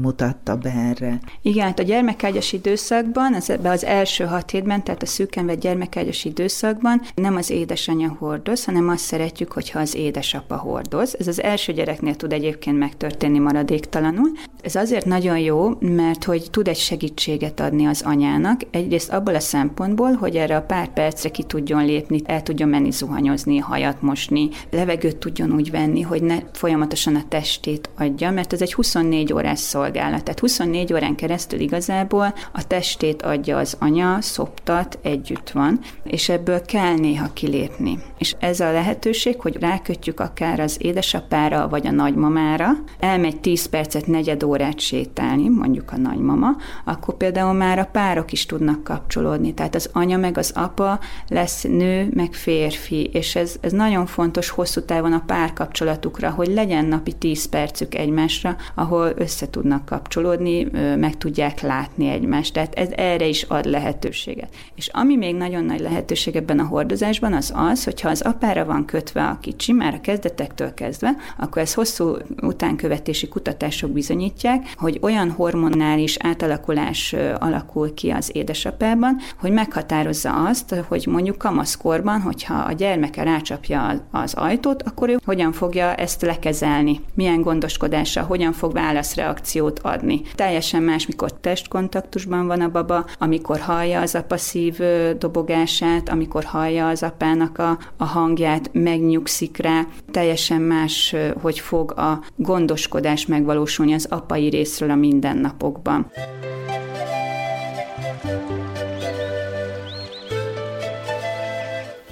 mutatta 0.00 0.56
be 0.56 0.70
erre. 0.70 1.20
Igen, 1.42 1.66
hát 1.66 1.78
a 1.78 1.82
gyermekágyas 1.82 2.52
időszakban, 2.52 3.34
az, 3.34 3.52
az 3.62 3.84
első 3.84 4.24
hat 4.24 4.50
hétben, 4.50 4.84
tehát 4.84 5.02
a 5.02 5.06
szűkenve 5.06 5.54
gyermekágyas 5.54 6.24
időszakban 6.24 7.02
nem 7.26 7.36
az 7.36 7.50
édesanyja 7.50 8.16
hordoz, 8.18 8.64
hanem 8.64 8.88
azt 8.88 9.04
szeretjük, 9.04 9.52
hogyha 9.52 9.78
az 9.78 9.94
édesapa 9.94 10.56
hordoz. 10.56 11.16
Ez 11.18 11.26
az 11.26 11.42
első 11.42 11.72
gyereknél 11.72 12.14
tud 12.14 12.32
egyébként 12.32 12.78
megtörténni 12.78 13.38
maradéktalanul. 13.38 14.30
Ez 14.60 14.74
azért 14.74 15.04
nagyon 15.04 15.38
jó, 15.38 15.70
mert 15.80 16.24
hogy 16.24 16.46
tud 16.50 16.68
egy 16.68 16.76
segítséget 16.76 17.60
adni 17.60 17.86
az 17.86 18.02
anyának, 18.04 18.60
egyrészt 18.70 19.12
abból 19.12 19.34
a 19.34 19.40
szempontból, 19.40 20.12
hogy 20.12 20.36
erre 20.36 20.56
a 20.56 20.62
pár 20.62 20.92
percre 20.92 21.28
ki 21.28 21.42
tudjon 21.42 21.84
lépni, 21.84 22.20
el 22.24 22.42
tudjon 22.42 22.68
menni 22.68 22.90
zuhanyozni, 22.90 23.58
hajat 23.58 24.02
mosni, 24.02 24.48
levegőt 24.70 25.16
tudjon 25.16 25.52
úgy 25.52 25.70
venni, 25.70 26.00
hogy 26.00 26.22
ne 26.22 26.36
folyamatosan 26.52 27.14
a 27.14 27.28
testét 27.28 27.90
adja, 27.98 28.30
mert 28.30 28.52
ez 28.52 28.62
egy 28.62 28.74
24 28.74 29.32
órás 29.32 29.58
szolgálat. 29.58 30.22
Tehát 30.22 30.40
24 30.40 30.92
órán 30.92 31.14
keresztül 31.14 31.60
igazából 31.60 32.34
a 32.52 32.66
testét 32.66 33.22
adja 33.22 33.58
az 33.58 33.76
anya, 33.78 34.20
szoptat, 34.20 34.98
együtt 35.02 35.50
van, 35.50 35.80
és 36.04 36.28
ebből 36.28 36.64
kell 36.64 36.94
néha 36.94 37.15
kilépni. 37.32 37.98
És 38.18 38.34
ez 38.38 38.60
a 38.60 38.72
lehetőség, 38.72 39.40
hogy 39.40 39.56
rákötjük 39.60 40.20
akár 40.20 40.60
az 40.60 40.76
édesapára 40.80 41.68
vagy 41.68 41.86
a 41.86 41.90
nagymamára, 41.90 42.70
elmegy 42.98 43.40
10 43.40 43.66
percet, 43.66 44.06
negyed 44.06 44.42
órát 44.42 44.80
sétálni, 44.80 45.48
mondjuk 45.48 45.92
a 45.92 45.96
nagymama, 45.96 46.56
akkor 46.84 47.16
például 47.16 47.52
már 47.52 47.78
a 47.78 47.88
párok 47.92 48.32
is 48.32 48.46
tudnak 48.46 48.84
kapcsolódni. 48.84 49.54
Tehát 49.54 49.74
az 49.74 49.90
anya 49.92 50.16
meg 50.16 50.38
az 50.38 50.52
apa 50.54 50.98
lesz 51.28 51.62
nő, 51.62 52.10
meg 52.14 52.32
férfi, 52.32 53.04
és 53.04 53.36
ez, 53.36 53.56
ez 53.60 53.72
nagyon 53.72 54.06
fontos 54.06 54.48
hosszú 54.48 54.80
távon 54.80 55.12
a 55.12 55.22
párkapcsolatukra, 55.26 56.30
hogy 56.30 56.48
legyen 56.48 56.84
napi 56.84 57.12
10 57.12 57.46
percük 57.46 57.94
egymásra, 57.94 58.56
ahol 58.74 59.12
össze 59.16 59.50
tudnak 59.50 59.84
kapcsolódni, 59.84 60.68
meg 60.96 61.16
tudják 61.16 61.60
látni 61.60 62.08
egymást. 62.08 62.52
Tehát 62.52 62.74
ez 62.74 62.88
erre 62.96 63.26
is 63.26 63.42
ad 63.42 63.64
lehetőséget. 63.64 64.54
És 64.74 64.88
ami 64.88 65.16
még 65.16 65.34
nagyon 65.34 65.64
nagy 65.64 65.80
lehetőség 65.80 66.36
ebben 66.36 66.58
a 66.58 66.64
hordozásban, 67.06 67.32
az 67.32 67.70
az, 67.72 67.84
hogyha 67.84 68.08
az 68.08 68.20
apára 68.20 68.64
van 68.64 68.84
kötve 68.84 69.24
a 69.24 69.38
kicsi, 69.40 69.72
már 69.72 69.94
a 69.94 70.00
kezdetektől 70.00 70.74
kezdve, 70.74 71.16
akkor 71.38 71.62
ez 71.62 71.74
hosszú 71.74 72.16
utánkövetési 72.42 73.28
kutatások 73.28 73.90
bizonyítják, 73.90 74.72
hogy 74.76 74.98
olyan 75.02 75.30
hormonális 75.30 76.16
átalakulás 76.20 77.14
alakul 77.38 77.94
ki 77.94 78.10
az 78.10 78.30
édesapában, 78.32 79.16
hogy 79.40 79.50
meghatározza 79.50 80.32
azt, 80.32 80.74
hogy 80.88 81.06
mondjuk 81.06 81.38
kamaszkorban, 81.38 82.20
hogyha 82.20 82.54
a 82.54 82.72
gyermeke 82.72 83.22
rácsapja 83.22 84.06
az 84.10 84.34
ajtót, 84.34 84.82
akkor 84.82 85.08
ő 85.08 85.18
hogyan 85.24 85.52
fogja 85.52 85.94
ezt 85.94 86.22
lekezelni, 86.22 87.00
milyen 87.14 87.40
gondoskodással, 87.40 88.24
hogyan 88.24 88.52
fog 88.52 88.72
válaszreakciót 88.72 89.78
adni. 89.78 90.20
Teljesen 90.34 90.82
más, 90.82 91.06
mikor 91.06 91.32
testkontaktusban 91.32 92.46
van 92.46 92.60
a 92.60 92.70
baba, 92.70 93.04
amikor 93.18 93.58
hallja 93.58 94.00
az 94.00 94.14
apa 94.14 94.36
szív 94.36 94.78
dobogását, 95.18 96.08
amikor 96.08 96.44
hallja 96.44 96.88
az 96.96 97.02
apának 97.02 97.58
a, 97.58 97.78
a 97.96 98.04
hangját, 98.04 98.70
megnyugszik 98.72 99.56
rá, 99.56 99.86
teljesen 100.10 100.60
más, 100.60 101.14
hogy 101.40 101.58
fog 101.58 101.92
a 101.98 102.22
gondoskodás 102.36 103.26
megvalósulni 103.26 103.92
az 103.94 104.06
apai 104.10 104.48
részről 104.48 104.90
a 104.90 104.94
mindennapokban. 104.94 106.10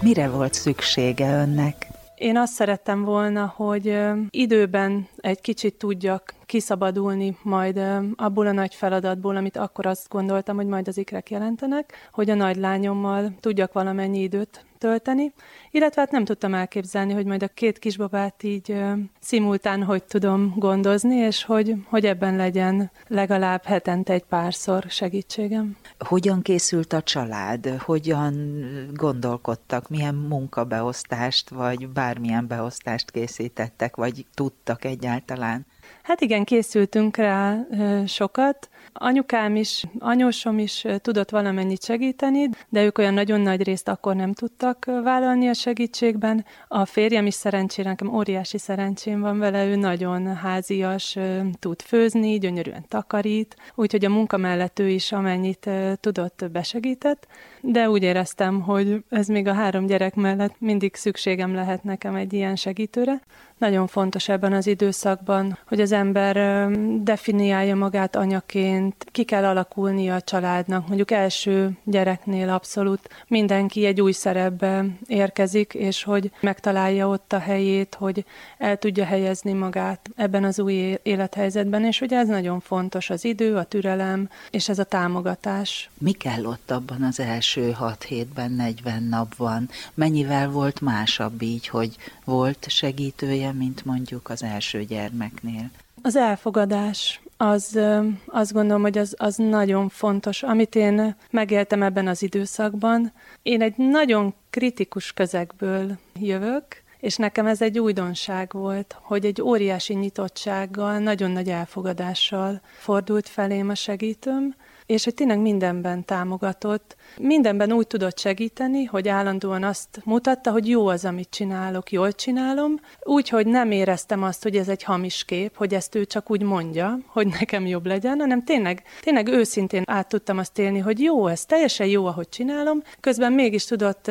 Mire 0.03 0.29
volt 0.29 0.55
szüksége 0.55 1.41
önnek? 1.41 1.87
Én 2.15 2.37
azt 2.37 2.53
szerettem 2.53 3.05
volna, 3.05 3.53
hogy 3.57 3.99
időben 4.31 5.09
egy 5.17 5.41
kicsit 5.41 5.75
tudjak 5.75 6.35
kiszabadulni 6.55 7.37
majd 7.43 7.81
abból 8.17 8.47
a 8.47 8.53
nagy 8.53 8.75
feladatból, 8.75 9.37
amit 9.37 9.57
akkor 9.57 9.87
azt 9.87 10.09
gondoltam, 10.09 10.57
hogy 10.57 10.67
majd 10.67 10.89
az 10.89 10.99
ikrek 10.99 11.31
jelentenek, 11.31 12.09
hogy 12.13 12.31
a 12.31 12.35
nagy 12.35 12.57
lányommal 12.57 13.35
tudjak 13.41 13.73
valamennyi 13.73 14.21
időt 14.21 14.65
tölteni, 14.79 15.33
illetve 15.71 16.01
hát 16.01 16.11
nem 16.11 16.25
tudtam 16.25 16.55
elképzelni, 16.55 17.13
hogy 17.13 17.27
majd 17.27 17.43
a 17.43 17.49
két 17.49 17.79
kisbabát 17.79 18.43
így 18.43 18.71
uh, 18.71 18.93
szimultán 19.21 19.83
hogy 19.83 20.05
tudom 20.05 20.55
gondozni, 20.57 21.17
és 21.17 21.45
hogy, 21.45 21.75
hogy 21.87 22.07
ebben 22.07 22.37
legyen 22.37 22.91
legalább 23.07 23.65
hetente 23.65 24.13
egy 24.13 24.25
párszor 24.25 24.85
segítségem. 24.89 25.77
Hogyan 25.99 26.43
készült 26.43 26.93
a 26.93 27.03
család? 27.03 27.67
Hogyan 27.67 28.65
gondolkodtak? 28.93 29.89
Milyen 29.89 30.15
munkabeosztást, 30.15 31.51
vagy 31.51 31.89
bármilyen 31.89 32.47
beosztást 32.47 33.11
készítettek, 33.11 33.97
vagy 33.97 34.27
tudtak 34.35 34.85
egyáltalán? 34.85 35.67
Hát 36.03 36.21
igen, 36.21 36.45
készültünk 36.45 37.17
rá 37.17 37.67
sokat. 38.07 38.69
Anyukám 38.93 39.57
is, 39.57 39.85
anyósom 39.99 40.59
is 40.59 40.85
tudott 40.97 41.31
valamennyit 41.31 41.85
segíteni, 41.85 42.49
de 42.69 42.85
ők 42.85 42.99
olyan 42.99 43.15
nagyon 43.15 43.41
nagy 43.41 43.63
részt 43.63 43.89
akkor 43.89 44.17
nem 44.17 44.33
tudtak 44.33 44.85
vállalni 44.85 45.49
a 45.49 45.53
segítségben. 45.53 46.45
A 46.69 46.85
férjem 46.85 47.27
is 47.27 47.35
szerencsére, 47.35 47.89
nekem 47.89 48.15
óriási 48.15 48.59
szerencsém 48.59 49.21
van 49.21 49.39
vele, 49.39 49.67
ő 49.67 49.77
nagyon 49.77 50.37
házias, 50.37 51.17
tud 51.59 51.83
főzni, 51.83 52.39
gyönyörűen 52.39 52.85
takarít, 52.89 53.57
úgyhogy 53.75 54.05
a 54.05 54.11
munka 54.11 54.37
mellett 54.37 54.79
ő 54.79 54.89
is 54.89 55.13
amennyit 55.13 55.71
tudott, 56.01 56.45
besegített, 56.53 57.27
de 57.61 57.91
úgy 57.91 58.03
éreztem, 58.03 58.61
hogy 58.61 59.05
ez 59.09 59.27
még 59.27 59.47
a 59.47 59.53
három 59.53 59.87
gyerek 59.87 60.15
mellett 60.15 60.55
mindig 60.59 60.95
szükségem 60.95 61.55
lehet 61.55 61.85
nekem 61.85 62.15
egy 62.15 62.33
ilyen 62.33 62.57
segítőre. 62.57 63.21
Nagyon 63.65 63.87
fontos 63.87 64.29
ebben 64.29 64.53
az 64.53 64.67
időszakban, 64.67 65.59
hogy 65.67 65.81
az 65.81 65.93
ember 65.93 66.69
definiálja 67.03 67.77
magát 67.77 68.17
anyaként, 68.17 69.07
ki 69.13 69.25
kell 69.25 69.45
alakulnia 69.45 70.15
a 70.15 70.21
családnak. 70.21 70.87
Mondjuk 70.87 71.11
első 71.11 71.71
gyereknél 71.85 72.49
abszolút 72.49 73.09
mindenki 73.29 73.85
egy 73.85 74.01
új 74.01 74.13
szerepbe 74.13 74.85
érkezik, 75.07 75.75
és 75.75 76.03
hogy 76.03 76.31
megtalálja 76.41 77.09
ott 77.09 77.33
a 77.33 77.39
helyét, 77.39 77.95
hogy 77.99 78.25
el 78.59 78.77
tudja 78.77 79.05
helyezni 79.05 79.53
magát 79.53 80.11
ebben 80.17 80.45
az 80.45 80.59
új 80.59 80.99
élethelyzetben, 81.03 81.85
és 81.85 81.99
hogy 81.99 82.13
ez 82.13 82.29
nagyon 82.29 82.61
fontos, 82.61 83.11
az 83.11 83.25
idő, 83.25 83.57
a 83.57 83.65
türelem, 83.65 84.29
és 84.51 84.69
ez 84.69 84.79
a 84.79 84.85
támogatás. 84.85 85.91
Mi 85.99 86.13
kell 86.13 86.45
ott 86.45 86.71
abban 86.71 87.03
az 87.03 87.21
első 87.21 87.71
6 87.71 88.03
hétben, 88.03 88.53
40 88.53 89.03
napban? 89.03 89.69
Mennyivel 89.95 90.51
volt 90.51 90.81
másabb 90.81 91.43
így, 91.43 91.69
hogy 91.69 91.97
volt 92.25 92.67
segítője, 92.69 93.53
mint 93.55 93.85
mondjuk 93.85 94.31
az 94.31 94.43
első 94.43 94.85
gyermeknél? 94.85 95.71
Az 96.03 96.17
elfogadás, 96.17 97.21
az 97.37 97.79
azt 98.27 98.53
gondolom, 98.53 98.83
hogy 98.83 98.99
az, 98.99 99.15
az 99.19 99.37
nagyon 99.37 99.89
fontos. 99.89 100.43
Amit 100.43 100.75
én 100.75 101.17
megéltem 101.31 101.83
ebben 101.83 102.07
az 102.07 102.23
időszakban, 102.23 103.13
én 103.43 103.63
egy 103.63 103.75
nagyon 103.77 104.35
kritikus 104.51 105.13
közegből 105.13 105.99
jövök, 106.15 106.65
és 106.99 107.17
nekem 107.17 107.47
ez 107.47 107.63
egy 107.63 107.79
újdonság 107.79 108.53
volt, 108.53 108.97
hogy 109.01 109.25
egy 109.25 109.43
óriási 109.43 109.95
nyitottsággal, 109.95 110.99
nagyon 110.99 111.31
nagy 111.31 111.49
elfogadással 111.49 112.61
fordult 112.79 113.29
felém 113.29 113.69
a 113.69 113.75
segítőm, 113.75 114.55
és 114.87 115.05
hogy 115.05 115.15
tényleg 115.15 115.39
mindenben 115.39 116.05
támogatott, 116.05 116.97
mindenben 117.19 117.73
úgy 117.73 117.87
tudott 117.87 118.19
segíteni, 118.19 118.85
hogy 118.85 119.09
állandóan 119.09 119.63
azt 119.63 120.01
mutatta, 120.05 120.51
hogy 120.51 120.69
jó 120.69 120.87
az, 120.87 121.05
amit 121.05 121.31
csinálok, 121.31 121.93
jól 121.93 122.13
csinálom, 122.13 122.81
úgy, 123.03 123.29
hogy 123.29 123.47
nem 123.47 123.71
éreztem 123.71 124.23
azt, 124.23 124.43
hogy 124.43 124.57
ez 124.57 124.69
egy 124.69 124.83
hamis 124.83 125.25
kép, 125.25 125.57
hogy 125.57 125.75
ezt 125.75 125.95
ő 125.95 126.05
csak 126.05 126.31
úgy 126.31 126.43
mondja, 126.43 126.99
hogy 127.07 127.27
nekem 127.27 127.67
jobb 127.67 127.87
legyen, 127.87 128.19
hanem 128.19 128.45
tényleg, 128.45 128.83
tényleg 129.01 129.29
őszintén 129.29 129.83
át 129.87 130.09
tudtam 130.09 130.39
azt 130.39 130.59
élni, 130.59 130.79
hogy 130.79 131.01
jó, 131.01 131.27
ez 131.27 131.45
teljesen 131.45 131.87
jó, 131.87 132.07
ahogy 132.07 132.29
csinálom, 132.29 132.83
közben 133.01 133.33
mégis 133.33 133.65
tudott 133.65 134.11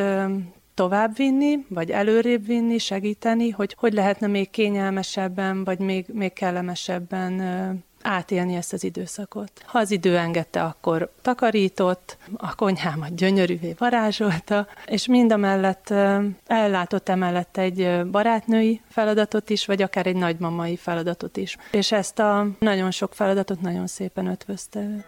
továbbvinni, 0.74 1.66
vagy 1.70 1.92
előrébb 1.92 2.46
vinni, 2.46 2.78
segíteni, 2.78 3.50
hogy 3.50 3.76
hogy 3.80 3.94
lehetne 3.94 4.28
még 4.28 4.50
kényelmesebben, 4.50 5.64
vagy 5.64 5.80
még, 5.80 6.06
még 6.14 6.34
kellemesebben 6.34 7.42
átélni 8.04 8.56
ezt 8.56 8.74
az 8.74 8.84
időszakot. 8.84 9.52
Ha 9.66 9.80
az 9.80 9.92
idő 9.92 10.18
engedte, 10.18 10.64
akkor 10.64 11.12
takarított, 11.22 12.18
a 12.38 12.56
konyhámat 12.56 13.16
gyönyörűvé 13.16 13.76
varázsolta, 13.78 14.68
és 14.86 15.08
mind 15.08 15.32
a 15.32 15.38
mellett 15.38 15.94
ellátott 16.46 17.10
emellett 17.10 17.58
egy 17.58 18.06
barátnői 18.12 18.82
feladatot 18.90 19.50
is, 19.50 19.66
vagy 19.66 19.82
akár 19.82 20.08
egy 20.08 20.16
nagymamai 20.16 20.76
feladatot 20.76 21.38
is. 21.38 21.58
És 21.72 21.92
ezt 21.92 22.20
a 22.20 22.48
nagyon 22.60 22.92
sok 22.92 23.14
feladatot 23.14 23.62
nagyon 23.62 23.88
szépen 23.88 24.28
ötvözte 24.28 24.80
ő. 24.80 25.04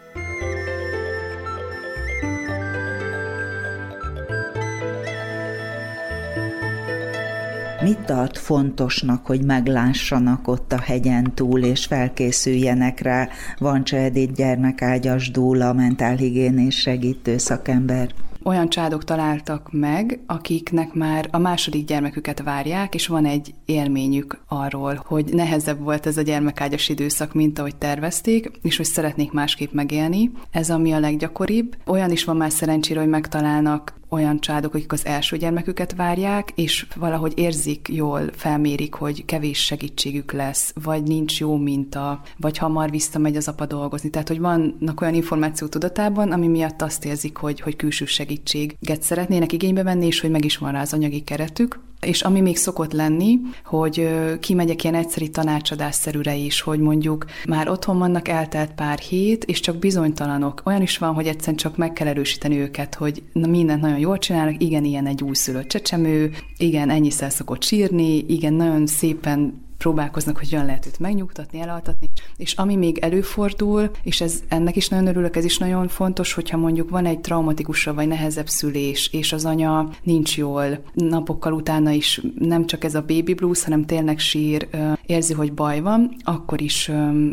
Mit 7.82 7.98
tart 7.98 8.38
fontosnak, 8.38 9.26
hogy 9.26 9.44
meglássanak 9.44 10.48
ott 10.48 10.72
a 10.72 10.80
hegyen 10.80 11.34
túl, 11.34 11.62
és 11.62 11.84
felkészüljenek 11.86 13.00
rá? 13.00 13.28
Van 13.58 13.82
Edith 13.90 14.32
gyermekágyas 14.32 15.30
dúla, 15.30 15.72
mentálhigiénés 15.72 16.78
segítő 16.78 17.38
szakember 17.38 18.14
olyan 18.46 18.68
családok 18.68 19.04
találtak 19.04 19.68
meg, 19.72 20.20
akiknek 20.26 20.92
már 20.92 21.28
a 21.30 21.38
második 21.38 21.86
gyermeküket 21.86 22.42
várják, 22.42 22.94
és 22.94 23.06
van 23.06 23.24
egy 23.24 23.54
élményük 23.64 24.38
arról, 24.48 25.02
hogy 25.06 25.24
nehezebb 25.32 25.80
volt 25.80 26.06
ez 26.06 26.16
a 26.16 26.22
gyermekágyas 26.22 26.88
időszak, 26.88 27.34
mint 27.34 27.58
ahogy 27.58 27.76
tervezték, 27.76 28.50
és 28.62 28.76
hogy 28.76 28.86
szeretnék 28.86 29.32
másképp 29.32 29.72
megélni. 29.72 30.30
Ez 30.50 30.70
ami 30.70 30.92
a 30.92 31.00
leggyakoribb. 31.00 31.76
Olyan 31.86 32.10
is 32.10 32.24
van 32.24 32.36
már 32.36 32.50
szerencsére, 32.50 33.00
hogy 33.00 33.08
megtalálnak 33.08 33.95
olyan 34.08 34.40
családok, 34.40 34.74
akik 34.74 34.92
az 34.92 35.06
első 35.06 35.36
gyermeküket 35.36 35.94
várják, 35.94 36.52
és 36.54 36.86
valahogy 36.96 37.32
érzik 37.36 37.88
jól, 37.92 38.30
felmérik, 38.32 38.94
hogy 38.94 39.24
kevés 39.24 39.64
segítségük 39.64 40.32
lesz, 40.32 40.72
vagy 40.82 41.02
nincs 41.02 41.40
jó 41.40 41.56
minta, 41.56 42.20
vagy 42.36 42.58
hamar 42.58 42.90
visszamegy 42.90 43.36
az 43.36 43.48
apa 43.48 43.66
dolgozni. 43.66 44.10
Tehát, 44.10 44.28
hogy 44.28 44.40
vannak 44.40 45.00
olyan 45.00 45.14
információ 45.14 45.66
tudatában, 45.66 46.32
ami 46.32 46.46
miatt 46.46 46.82
azt 46.82 47.04
érzik, 47.04 47.36
hogy, 47.36 47.60
hogy 47.60 47.76
külső 47.76 48.04
segítséget 48.04 49.02
szeretnének 49.02 49.52
igénybe 49.52 49.82
venni, 49.82 50.06
és 50.06 50.20
hogy 50.20 50.30
meg 50.30 50.44
is 50.44 50.56
van 50.56 50.72
rá 50.72 50.80
az 50.80 50.92
anyagi 50.92 51.20
keretük. 51.20 51.85
És 52.00 52.22
ami 52.22 52.40
még 52.40 52.56
szokott 52.56 52.92
lenni, 52.92 53.38
hogy 53.64 54.08
kimegyek 54.40 54.82
ilyen 54.82 54.94
egyszeri 54.94 55.30
tanácsadásszerűre 55.30 56.34
is, 56.34 56.60
hogy 56.60 56.78
mondjuk 56.78 57.24
már 57.48 57.68
otthon 57.68 57.98
vannak 57.98 58.28
eltelt 58.28 58.72
pár 58.74 58.98
hét, 58.98 59.44
és 59.44 59.60
csak 59.60 59.76
bizonytalanok. 59.76 60.62
Olyan 60.64 60.82
is 60.82 60.98
van, 60.98 61.14
hogy 61.14 61.26
egyszerűen 61.26 61.56
csak 61.56 61.76
meg 61.76 61.92
kell 61.92 62.06
erősíteni 62.06 62.58
őket, 62.58 62.94
hogy 62.94 63.22
na 63.32 63.46
mindent 63.46 63.80
nagyon 63.80 63.98
jól 63.98 64.18
csinálnak, 64.18 64.62
igen, 64.62 64.84
ilyen 64.84 65.06
egy 65.06 65.22
újszülött 65.22 65.68
csecsemő, 65.68 66.32
igen, 66.56 66.90
ennyiszer 66.90 67.32
szokott 67.32 67.62
sírni, 67.62 68.16
igen, 68.16 68.54
nagyon 68.54 68.86
szépen 68.86 69.64
próbálkoznak, 69.78 70.38
hogy 70.38 70.48
olyan 70.52 70.66
lehet 70.66 70.86
őt 70.86 70.98
megnyugtatni, 70.98 71.60
elaltatni. 71.60 72.08
És 72.36 72.52
ami 72.52 72.76
még 72.76 72.98
előfordul, 72.98 73.90
és 74.02 74.20
ez 74.20 74.42
ennek 74.48 74.76
is 74.76 74.88
nagyon 74.88 75.06
örülök, 75.06 75.36
ez 75.36 75.44
is 75.44 75.58
nagyon 75.58 75.88
fontos, 75.88 76.32
hogyha 76.32 76.56
mondjuk 76.56 76.90
van 76.90 77.06
egy 77.06 77.20
traumatikusabb 77.20 77.94
vagy 77.94 78.08
nehezebb 78.08 78.48
szülés, 78.48 79.08
és 79.12 79.32
az 79.32 79.44
anya 79.44 79.88
nincs 80.02 80.36
jól, 80.36 80.82
napokkal 80.92 81.52
utána 81.52 81.90
is 81.90 82.20
nem 82.38 82.66
csak 82.66 82.84
ez 82.84 82.94
a 82.94 83.04
baby 83.06 83.34
blues, 83.34 83.64
hanem 83.64 83.84
tényleg 83.84 84.18
sír, 84.18 84.68
érzi, 85.06 85.32
hogy 85.32 85.52
baj 85.52 85.80
van, 85.80 86.16
akkor 86.22 86.60
is 86.60 86.90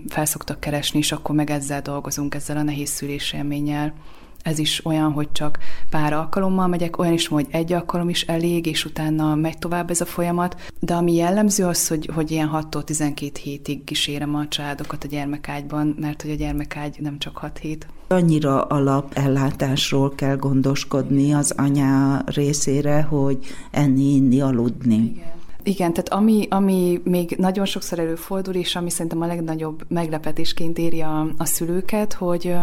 felszoktak 0.08 0.60
keresni, 0.60 1.00
és 1.00 1.12
akkor 1.12 1.36
meg 1.36 1.50
ezzel 1.50 1.82
dolgozunk, 1.82 2.36
ezzel 2.36 2.58
a 2.58 2.64
nehéz 2.64 2.90
szülés 2.90 3.34
élménnyel 3.34 3.94
ez 4.44 4.60
is 4.60 4.86
olyan, 4.86 5.12
hogy 5.12 5.32
csak 5.32 5.58
pár 5.90 6.14
alkalommal 6.14 6.68
megyek, 6.68 6.98
olyan 6.98 7.14
is, 7.14 7.28
hogy 7.28 7.48
egy 7.50 7.74
alkalom 7.74 8.10
is 8.10 8.22
elég, 8.22 8.66
és 8.66 8.86
utána 8.86 9.36
megy 9.36 9.58
tovább 9.58 9.90
ez 9.90 10.02
a 10.02 10.06
folyamat. 10.06 10.72
De 10.80 10.94
ami 10.94 11.14
jellemző 11.14 11.66
az, 11.66 11.88
hogy, 11.88 12.10
hogy 12.14 12.32
ilyen 12.32 12.48
6 12.48 12.86
12 12.86 13.40
hétig 13.44 13.84
kísérem 13.84 14.36
a 14.36 14.48
családokat 14.48 15.04
a 15.04 15.08
gyermekágyban, 15.08 15.96
mert 16.00 16.22
hogy 16.22 16.32
a 16.32 16.36
gyermekágy 16.36 16.98
nem 17.00 17.20
csak 17.20 17.38
6 17.38 17.58
hét. 17.58 17.88
Annyira 18.08 18.64
alapellátásról 18.64 20.16
kell 20.16 20.36
gondoskodni 20.36 21.34
az 21.34 21.54
anya 21.58 22.22
részére, 22.26 23.02
hogy 23.02 23.38
enni, 23.72 24.14
inni, 24.16 24.42
aludni. 24.42 24.96
Igen 24.96 25.42
Igen, 25.64 25.94
tehát 25.94 26.10
ami, 26.10 26.48
ami 26.50 27.02
még 27.04 27.36
nagyon 27.38 27.66
sokszor 27.66 28.00
előfordul, 28.00 28.54
és 28.54 28.76
ami 28.76 28.90
szerintem 28.90 29.22
a 29.22 29.26
legnagyobb 29.26 29.86
meglepetésként 29.88 30.78
éri 30.78 31.02
a, 31.02 31.28
a 31.38 31.46
szülőket, 31.46 32.14
hogy, 32.14 32.56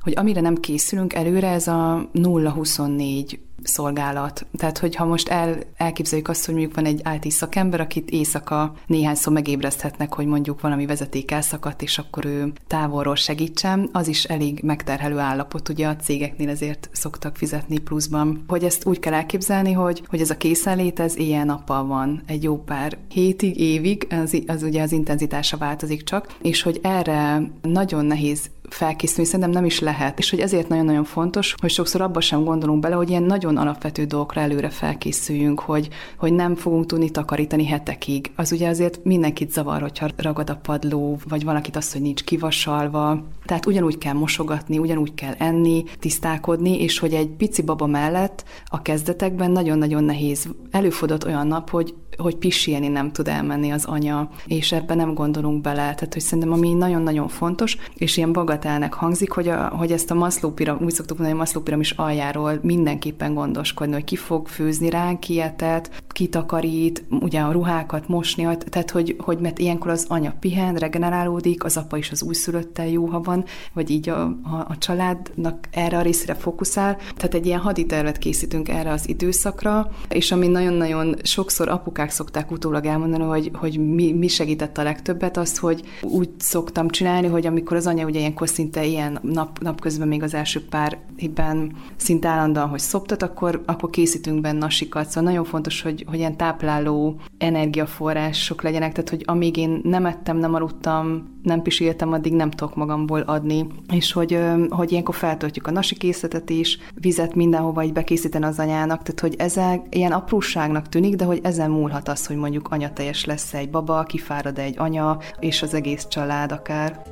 hogy 0.00 0.12
amire 0.16 0.40
nem 0.40 0.54
készülünk 0.54 1.14
előre, 1.14 1.48
ez 1.48 1.66
a 1.66 2.08
0-24 2.14 3.38
szolgálat. 3.62 4.46
Tehát, 4.56 4.78
hogyha 4.78 5.04
most 5.04 5.28
el, 5.28 5.58
elképzeljük 5.76 6.28
azt, 6.28 6.44
hogy 6.44 6.54
mondjuk 6.54 6.74
van 6.74 6.84
egy 6.84 7.02
IT 7.20 7.30
szakember, 7.30 7.80
akit 7.80 8.10
éjszaka 8.10 8.74
néhányszor 8.86 9.32
megébreszthetnek, 9.32 10.14
hogy 10.14 10.26
mondjuk 10.26 10.60
valami 10.60 10.86
vezeték 10.86 11.30
elszakadt, 11.30 11.82
és 11.82 11.98
akkor 11.98 12.24
ő 12.24 12.52
távolról 12.66 13.16
segítsen, 13.16 13.88
az 13.92 14.08
is 14.08 14.24
elég 14.24 14.60
megterhelő 14.62 15.18
állapot, 15.18 15.68
ugye 15.68 15.86
a 15.86 15.96
cégeknél 15.96 16.48
ezért 16.48 16.88
szoktak 16.92 17.36
fizetni 17.36 17.78
pluszban. 17.78 18.44
Hogy 18.48 18.64
ezt 18.64 18.86
úgy 18.86 18.98
kell 18.98 19.12
elképzelni, 19.12 19.72
hogy, 19.72 20.02
hogy 20.06 20.20
ez 20.20 20.30
a 20.30 20.36
készenlét, 20.36 21.00
ez 21.00 21.18
éjjel-nappal 21.18 21.86
van 21.86 22.22
egy 22.26 22.42
jó 22.42 22.56
pár 22.56 22.98
hétig, 23.08 23.60
évig, 23.60 24.06
az, 24.10 24.42
az 24.46 24.62
ugye 24.62 24.82
az 24.82 24.92
intenzitása 24.92 25.56
változik 25.56 26.02
csak, 26.02 26.36
és 26.42 26.62
hogy 26.62 26.78
erre 26.82 27.42
nagyon 27.62 28.04
nehéz 28.04 28.50
felkészülni, 28.74 29.24
szerintem 29.24 29.50
nem 29.50 29.64
is 29.64 29.80
lehet. 29.80 30.18
És 30.18 30.30
hogy 30.30 30.40
ezért 30.40 30.68
nagyon-nagyon 30.68 31.04
fontos, 31.04 31.54
hogy 31.60 31.70
sokszor 31.70 32.00
abba 32.00 32.20
sem 32.20 32.44
gondolunk 32.44 32.80
bele, 32.80 32.94
hogy 32.94 33.10
ilyen 33.10 33.22
nagyon 33.22 33.56
alapvető 33.56 34.04
dolgokra 34.04 34.40
előre 34.40 34.68
felkészüljünk, 34.68 35.60
hogy, 35.60 35.88
hogy 36.18 36.32
nem 36.32 36.54
fogunk 36.54 36.86
tudni 36.86 37.10
takarítani 37.10 37.66
hetekig. 37.66 38.30
Az 38.36 38.52
ugye 38.52 38.68
azért 38.68 39.04
mindenkit 39.04 39.52
zavar, 39.52 39.80
hogyha 39.80 40.08
ragad 40.16 40.50
a 40.50 40.56
padló, 40.56 41.18
vagy 41.28 41.44
valakit 41.44 41.76
az, 41.76 41.92
hogy 41.92 42.02
nincs 42.02 42.24
kivasalva. 42.24 43.24
Tehát 43.44 43.66
ugyanúgy 43.66 43.98
kell 43.98 44.14
mosogatni, 44.14 44.78
ugyanúgy 44.78 45.14
kell 45.14 45.34
enni, 45.38 45.84
tisztálkodni, 45.98 46.82
és 46.82 46.98
hogy 46.98 47.14
egy 47.14 47.28
pici 47.28 47.62
baba 47.62 47.86
mellett 47.86 48.44
a 48.66 48.82
kezdetekben 48.82 49.50
nagyon-nagyon 49.50 50.04
nehéz. 50.04 50.48
Előfordult 50.70 51.24
olyan 51.24 51.46
nap, 51.46 51.70
hogy 51.70 51.94
hogy 52.20 52.36
pisilni 52.36 52.88
nem 52.88 53.12
tud 53.12 53.28
elmenni 53.28 53.70
az 53.70 53.84
anya, 53.84 54.28
és 54.46 54.72
ebben 54.72 54.96
nem 54.96 55.14
gondolunk 55.14 55.60
bele. 55.60 55.82
Tehát, 55.94 56.12
hogy 56.12 56.22
szerintem 56.22 56.52
ami 56.52 56.72
nagyon-nagyon 56.72 57.28
fontos, 57.28 57.76
és 57.94 58.16
ilyen 58.16 58.32
bagatelnek 58.60 58.94
hangzik, 58.94 59.30
hogy, 59.30 59.48
a, 59.48 59.68
hogy 59.68 59.92
ezt 59.92 60.10
a 60.10 60.14
Maslow 60.14 60.52
piram, 60.52 60.78
úgy 60.82 60.92
szoktuk 60.92 61.18
mondani, 61.18 61.38
hogy 61.38 61.46
Maslow 61.46 61.62
piramis 61.62 61.90
aljáról 61.90 62.58
mindenképpen 62.62 63.34
gondoskodni, 63.34 63.92
hogy 63.92 64.04
ki 64.04 64.16
fog 64.16 64.48
főzni 64.48 64.90
ránk, 64.90 65.20
kietet, 65.20 66.02
kitakarít, 66.08 67.04
ugye 67.20 67.40
a 67.40 67.52
ruhákat 67.52 68.08
mosni, 68.08 68.42
tehát 68.42 68.90
hogy, 68.90 69.16
hogy 69.18 69.38
mert 69.38 69.58
ilyenkor 69.58 69.90
az 69.90 70.04
anya 70.08 70.34
pihen, 70.40 70.74
regenerálódik, 70.74 71.64
az 71.64 71.76
apa 71.76 71.96
is 71.96 72.10
az 72.10 72.22
újszülöttel 72.22 72.88
jó, 72.88 73.06
ha 73.06 73.20
van, 73.20 73.44
vagy 73.72 73.90
így 73.90 74.08
a, 74.08 74.22
a, 74.22 74.66
a 74.68 74.78
családnak 74.78 75.68
erre 75.70 75.98
a 75.98 76.02
részre 76.02 76.34
fókuszál. 76.34 76.96
Tehát 76.96 77.34
egy 77.34 77.46
ilyen 77.46 77.60
haditervet 77.60 78.18
készítünk 78.18 78.68
erre 78.68 78.90
az 78.90 79.08
időszakra, 79.08 79.90
és 80.08 80.32
ami 80.32 80.46
nagyon-nagyon 80.46 81.16
sokszor 81.22 81.68
apukák 81.68 82.10
szokták 82.10 82.50
utólag 82.50 82.84
elmondani, 82.84 83.24
hogy, 83.24 83.50
hogy 83.54 83.78
mi, 83.78 84.12
mi 84.12 84.28
segített 84.28 84.78
a 84.78 84.82
legtöbbet, 84.82 85.36
az, 85.36 85.58
hogy 85.58 85.82
úgy 86.02 86.28
szoktam 86.38 86.88
csinálni, 86.88 87.26
hogy 87.26 87.46
amikor 87.46 87.76
az 87.76 87.86
anya 87.86 88.04
ugye 88.04 88.18
ilyenkor 88.18 88.48
szinte 88.50 88.84
ilyen 88.84 89.18
nap, 89.22 89.58
napközben 89.58 90.08
még 90.08 90.22
az 90.22 90.34
első 90.34 90.64
pár 90.64 90.98
évben 91.16 91.72
szinte 91.96 92.28
állandóan, 92.28 92.68
hogy 92.68 92.78
szoptat, 92.78 93.22
akkor, 93.22 93.62
akkor 93.66 93.90
készítünk 93.90 94.40
benne 94.40 94.58
nasikat. 94.58 95.08
Szóval 95.08 95.30
nagyon 95.30 95.44
fontos, 95.44 95.82
hogy, 95.82 96.04
hogy 96.08 96.18
ilyen 96.18 96.36
tápláló 96.36 97.16
energiaforrások 97.38 98.62
legyenek, 98.62 98.92
tehát 98.92 99.10
hogy 99.10 99.22
amíg 99.26 99.56
én 99.56 99.80
nem 99.82 100.06
ettem, 100.06 100.36
nem 100.36 100.54
aludtam, 100.54 101.38
nem 101.42 101.62
pisiltem, 101.62 102.12
addig 102.12 102.32
nem 102.32 102.50
tudok 102.50 102.74
magamból 102.74 103.20
adni, 103.20 103.66
és 103.92 104.12
hogy, 104.12 104.38
hogy 104.68 104.90
ilyenkor 104.90 105.14
feltöltjük 105.14 105.66
a 105.66 105.70
nasi 105.70 105.96
készletet 105.96 106.50
is, 106.50 106.78
vizet 106.94 107.34
mindenhova 107.34 107.82
így 107.82 107.92
bekészíteni 107.92 108.44
az 108.44 108.58
anyának, 108.58 109.02
tehát 109.02 109.20
hogy 109.20 109.34
ezek 109.38 109.86
ilyen 109.90 110.12
apróságnak 110.12 110.88
tűnik, 110.88 111.14
de 111.16 111.24
hogy 111.24 111.40
ezen 111.42 111.70
múlhat 111.70 112.08
az, 112.08 112.26
hogy 112.26 112.36
mondjuk 112.36 112.68
anyateljes 112.70 113.24
lesz 113.24 113.54
egy 113.54 113.70
baba, 113.70 114.02
kifárad 114.02 114.58
egy 114.58 114.78
anya, 114.78 115.18
és 115.38 115.62
az 115.62 115.74
egész 115.74 116.06
család 116.08 116.52
akár. 116.52 117.02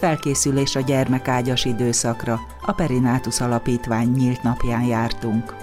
Felkészülés 0.00 0.76
a 0.76 0.80
gyermekágyas 0.80 1.64
időszakra. 1.64 2.40
A 2.62 2.72
Perinátus 2.72 3.40
Alapítvány 3.40 4.08
nyílt 4.08 4.42
napján 4.42 4.82
jártunk. 4.82 5.54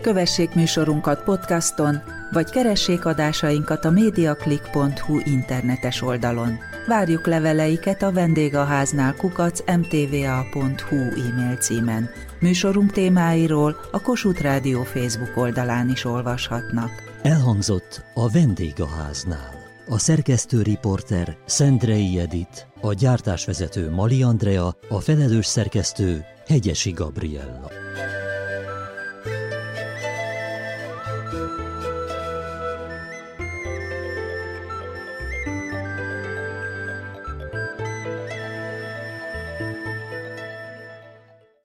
Kövessék 0.00 0.54
műsorunkat 0.54 1.22
podcaston, 1.24 2.02
vagy 2.32 2.50
keressék 2.50 3.04
adásainkat 3.04 3.84
a 3.84 3.90
mediaclick.hu 3.90 5.20
internetes 5.24 6.02
oldalon. 6.02 6.58
Várjuk 6.86 7.26
leveleiket 7.26 8.02
a 8.02 8.12
vendégháznál 8.12 9.14
kukac 9.14 9.60
mtva.hu 9.76 10.96
e-mail 10.96 11.56
címen. 11.56 12.10
Műsorunk 12.40 12.92
témáiról 12.92 13.76
a 13.90 14.00
Kossuth 14.00 14.42
Rádió 14.42 14.82
Facebook 14.82 15.36
oldalán 15.36 15.88
is 15.88 16.04
olvashatnak. 16.04 17.09
Elhangzott 17.22 18.04
a 18.14 18.30
vendégháznál. 18.30 19.54
A 19.88 19.98
szerkesztő 19.98 20.62
riporter 20.62 21.36
Szendrei 21.44 22.18
Edit, 22.18 22.66
a 22.80 22.92
gyártásvezető 22.92 23.90
Mali 23.90 24.22
Andrea, 24.22 24.76
a 24.88 25.00
felelős 25.00 25.46
szerkesztő 25.46 26.24
Hegyesi 26.46 26.90
Gabriella. 26.90 27.70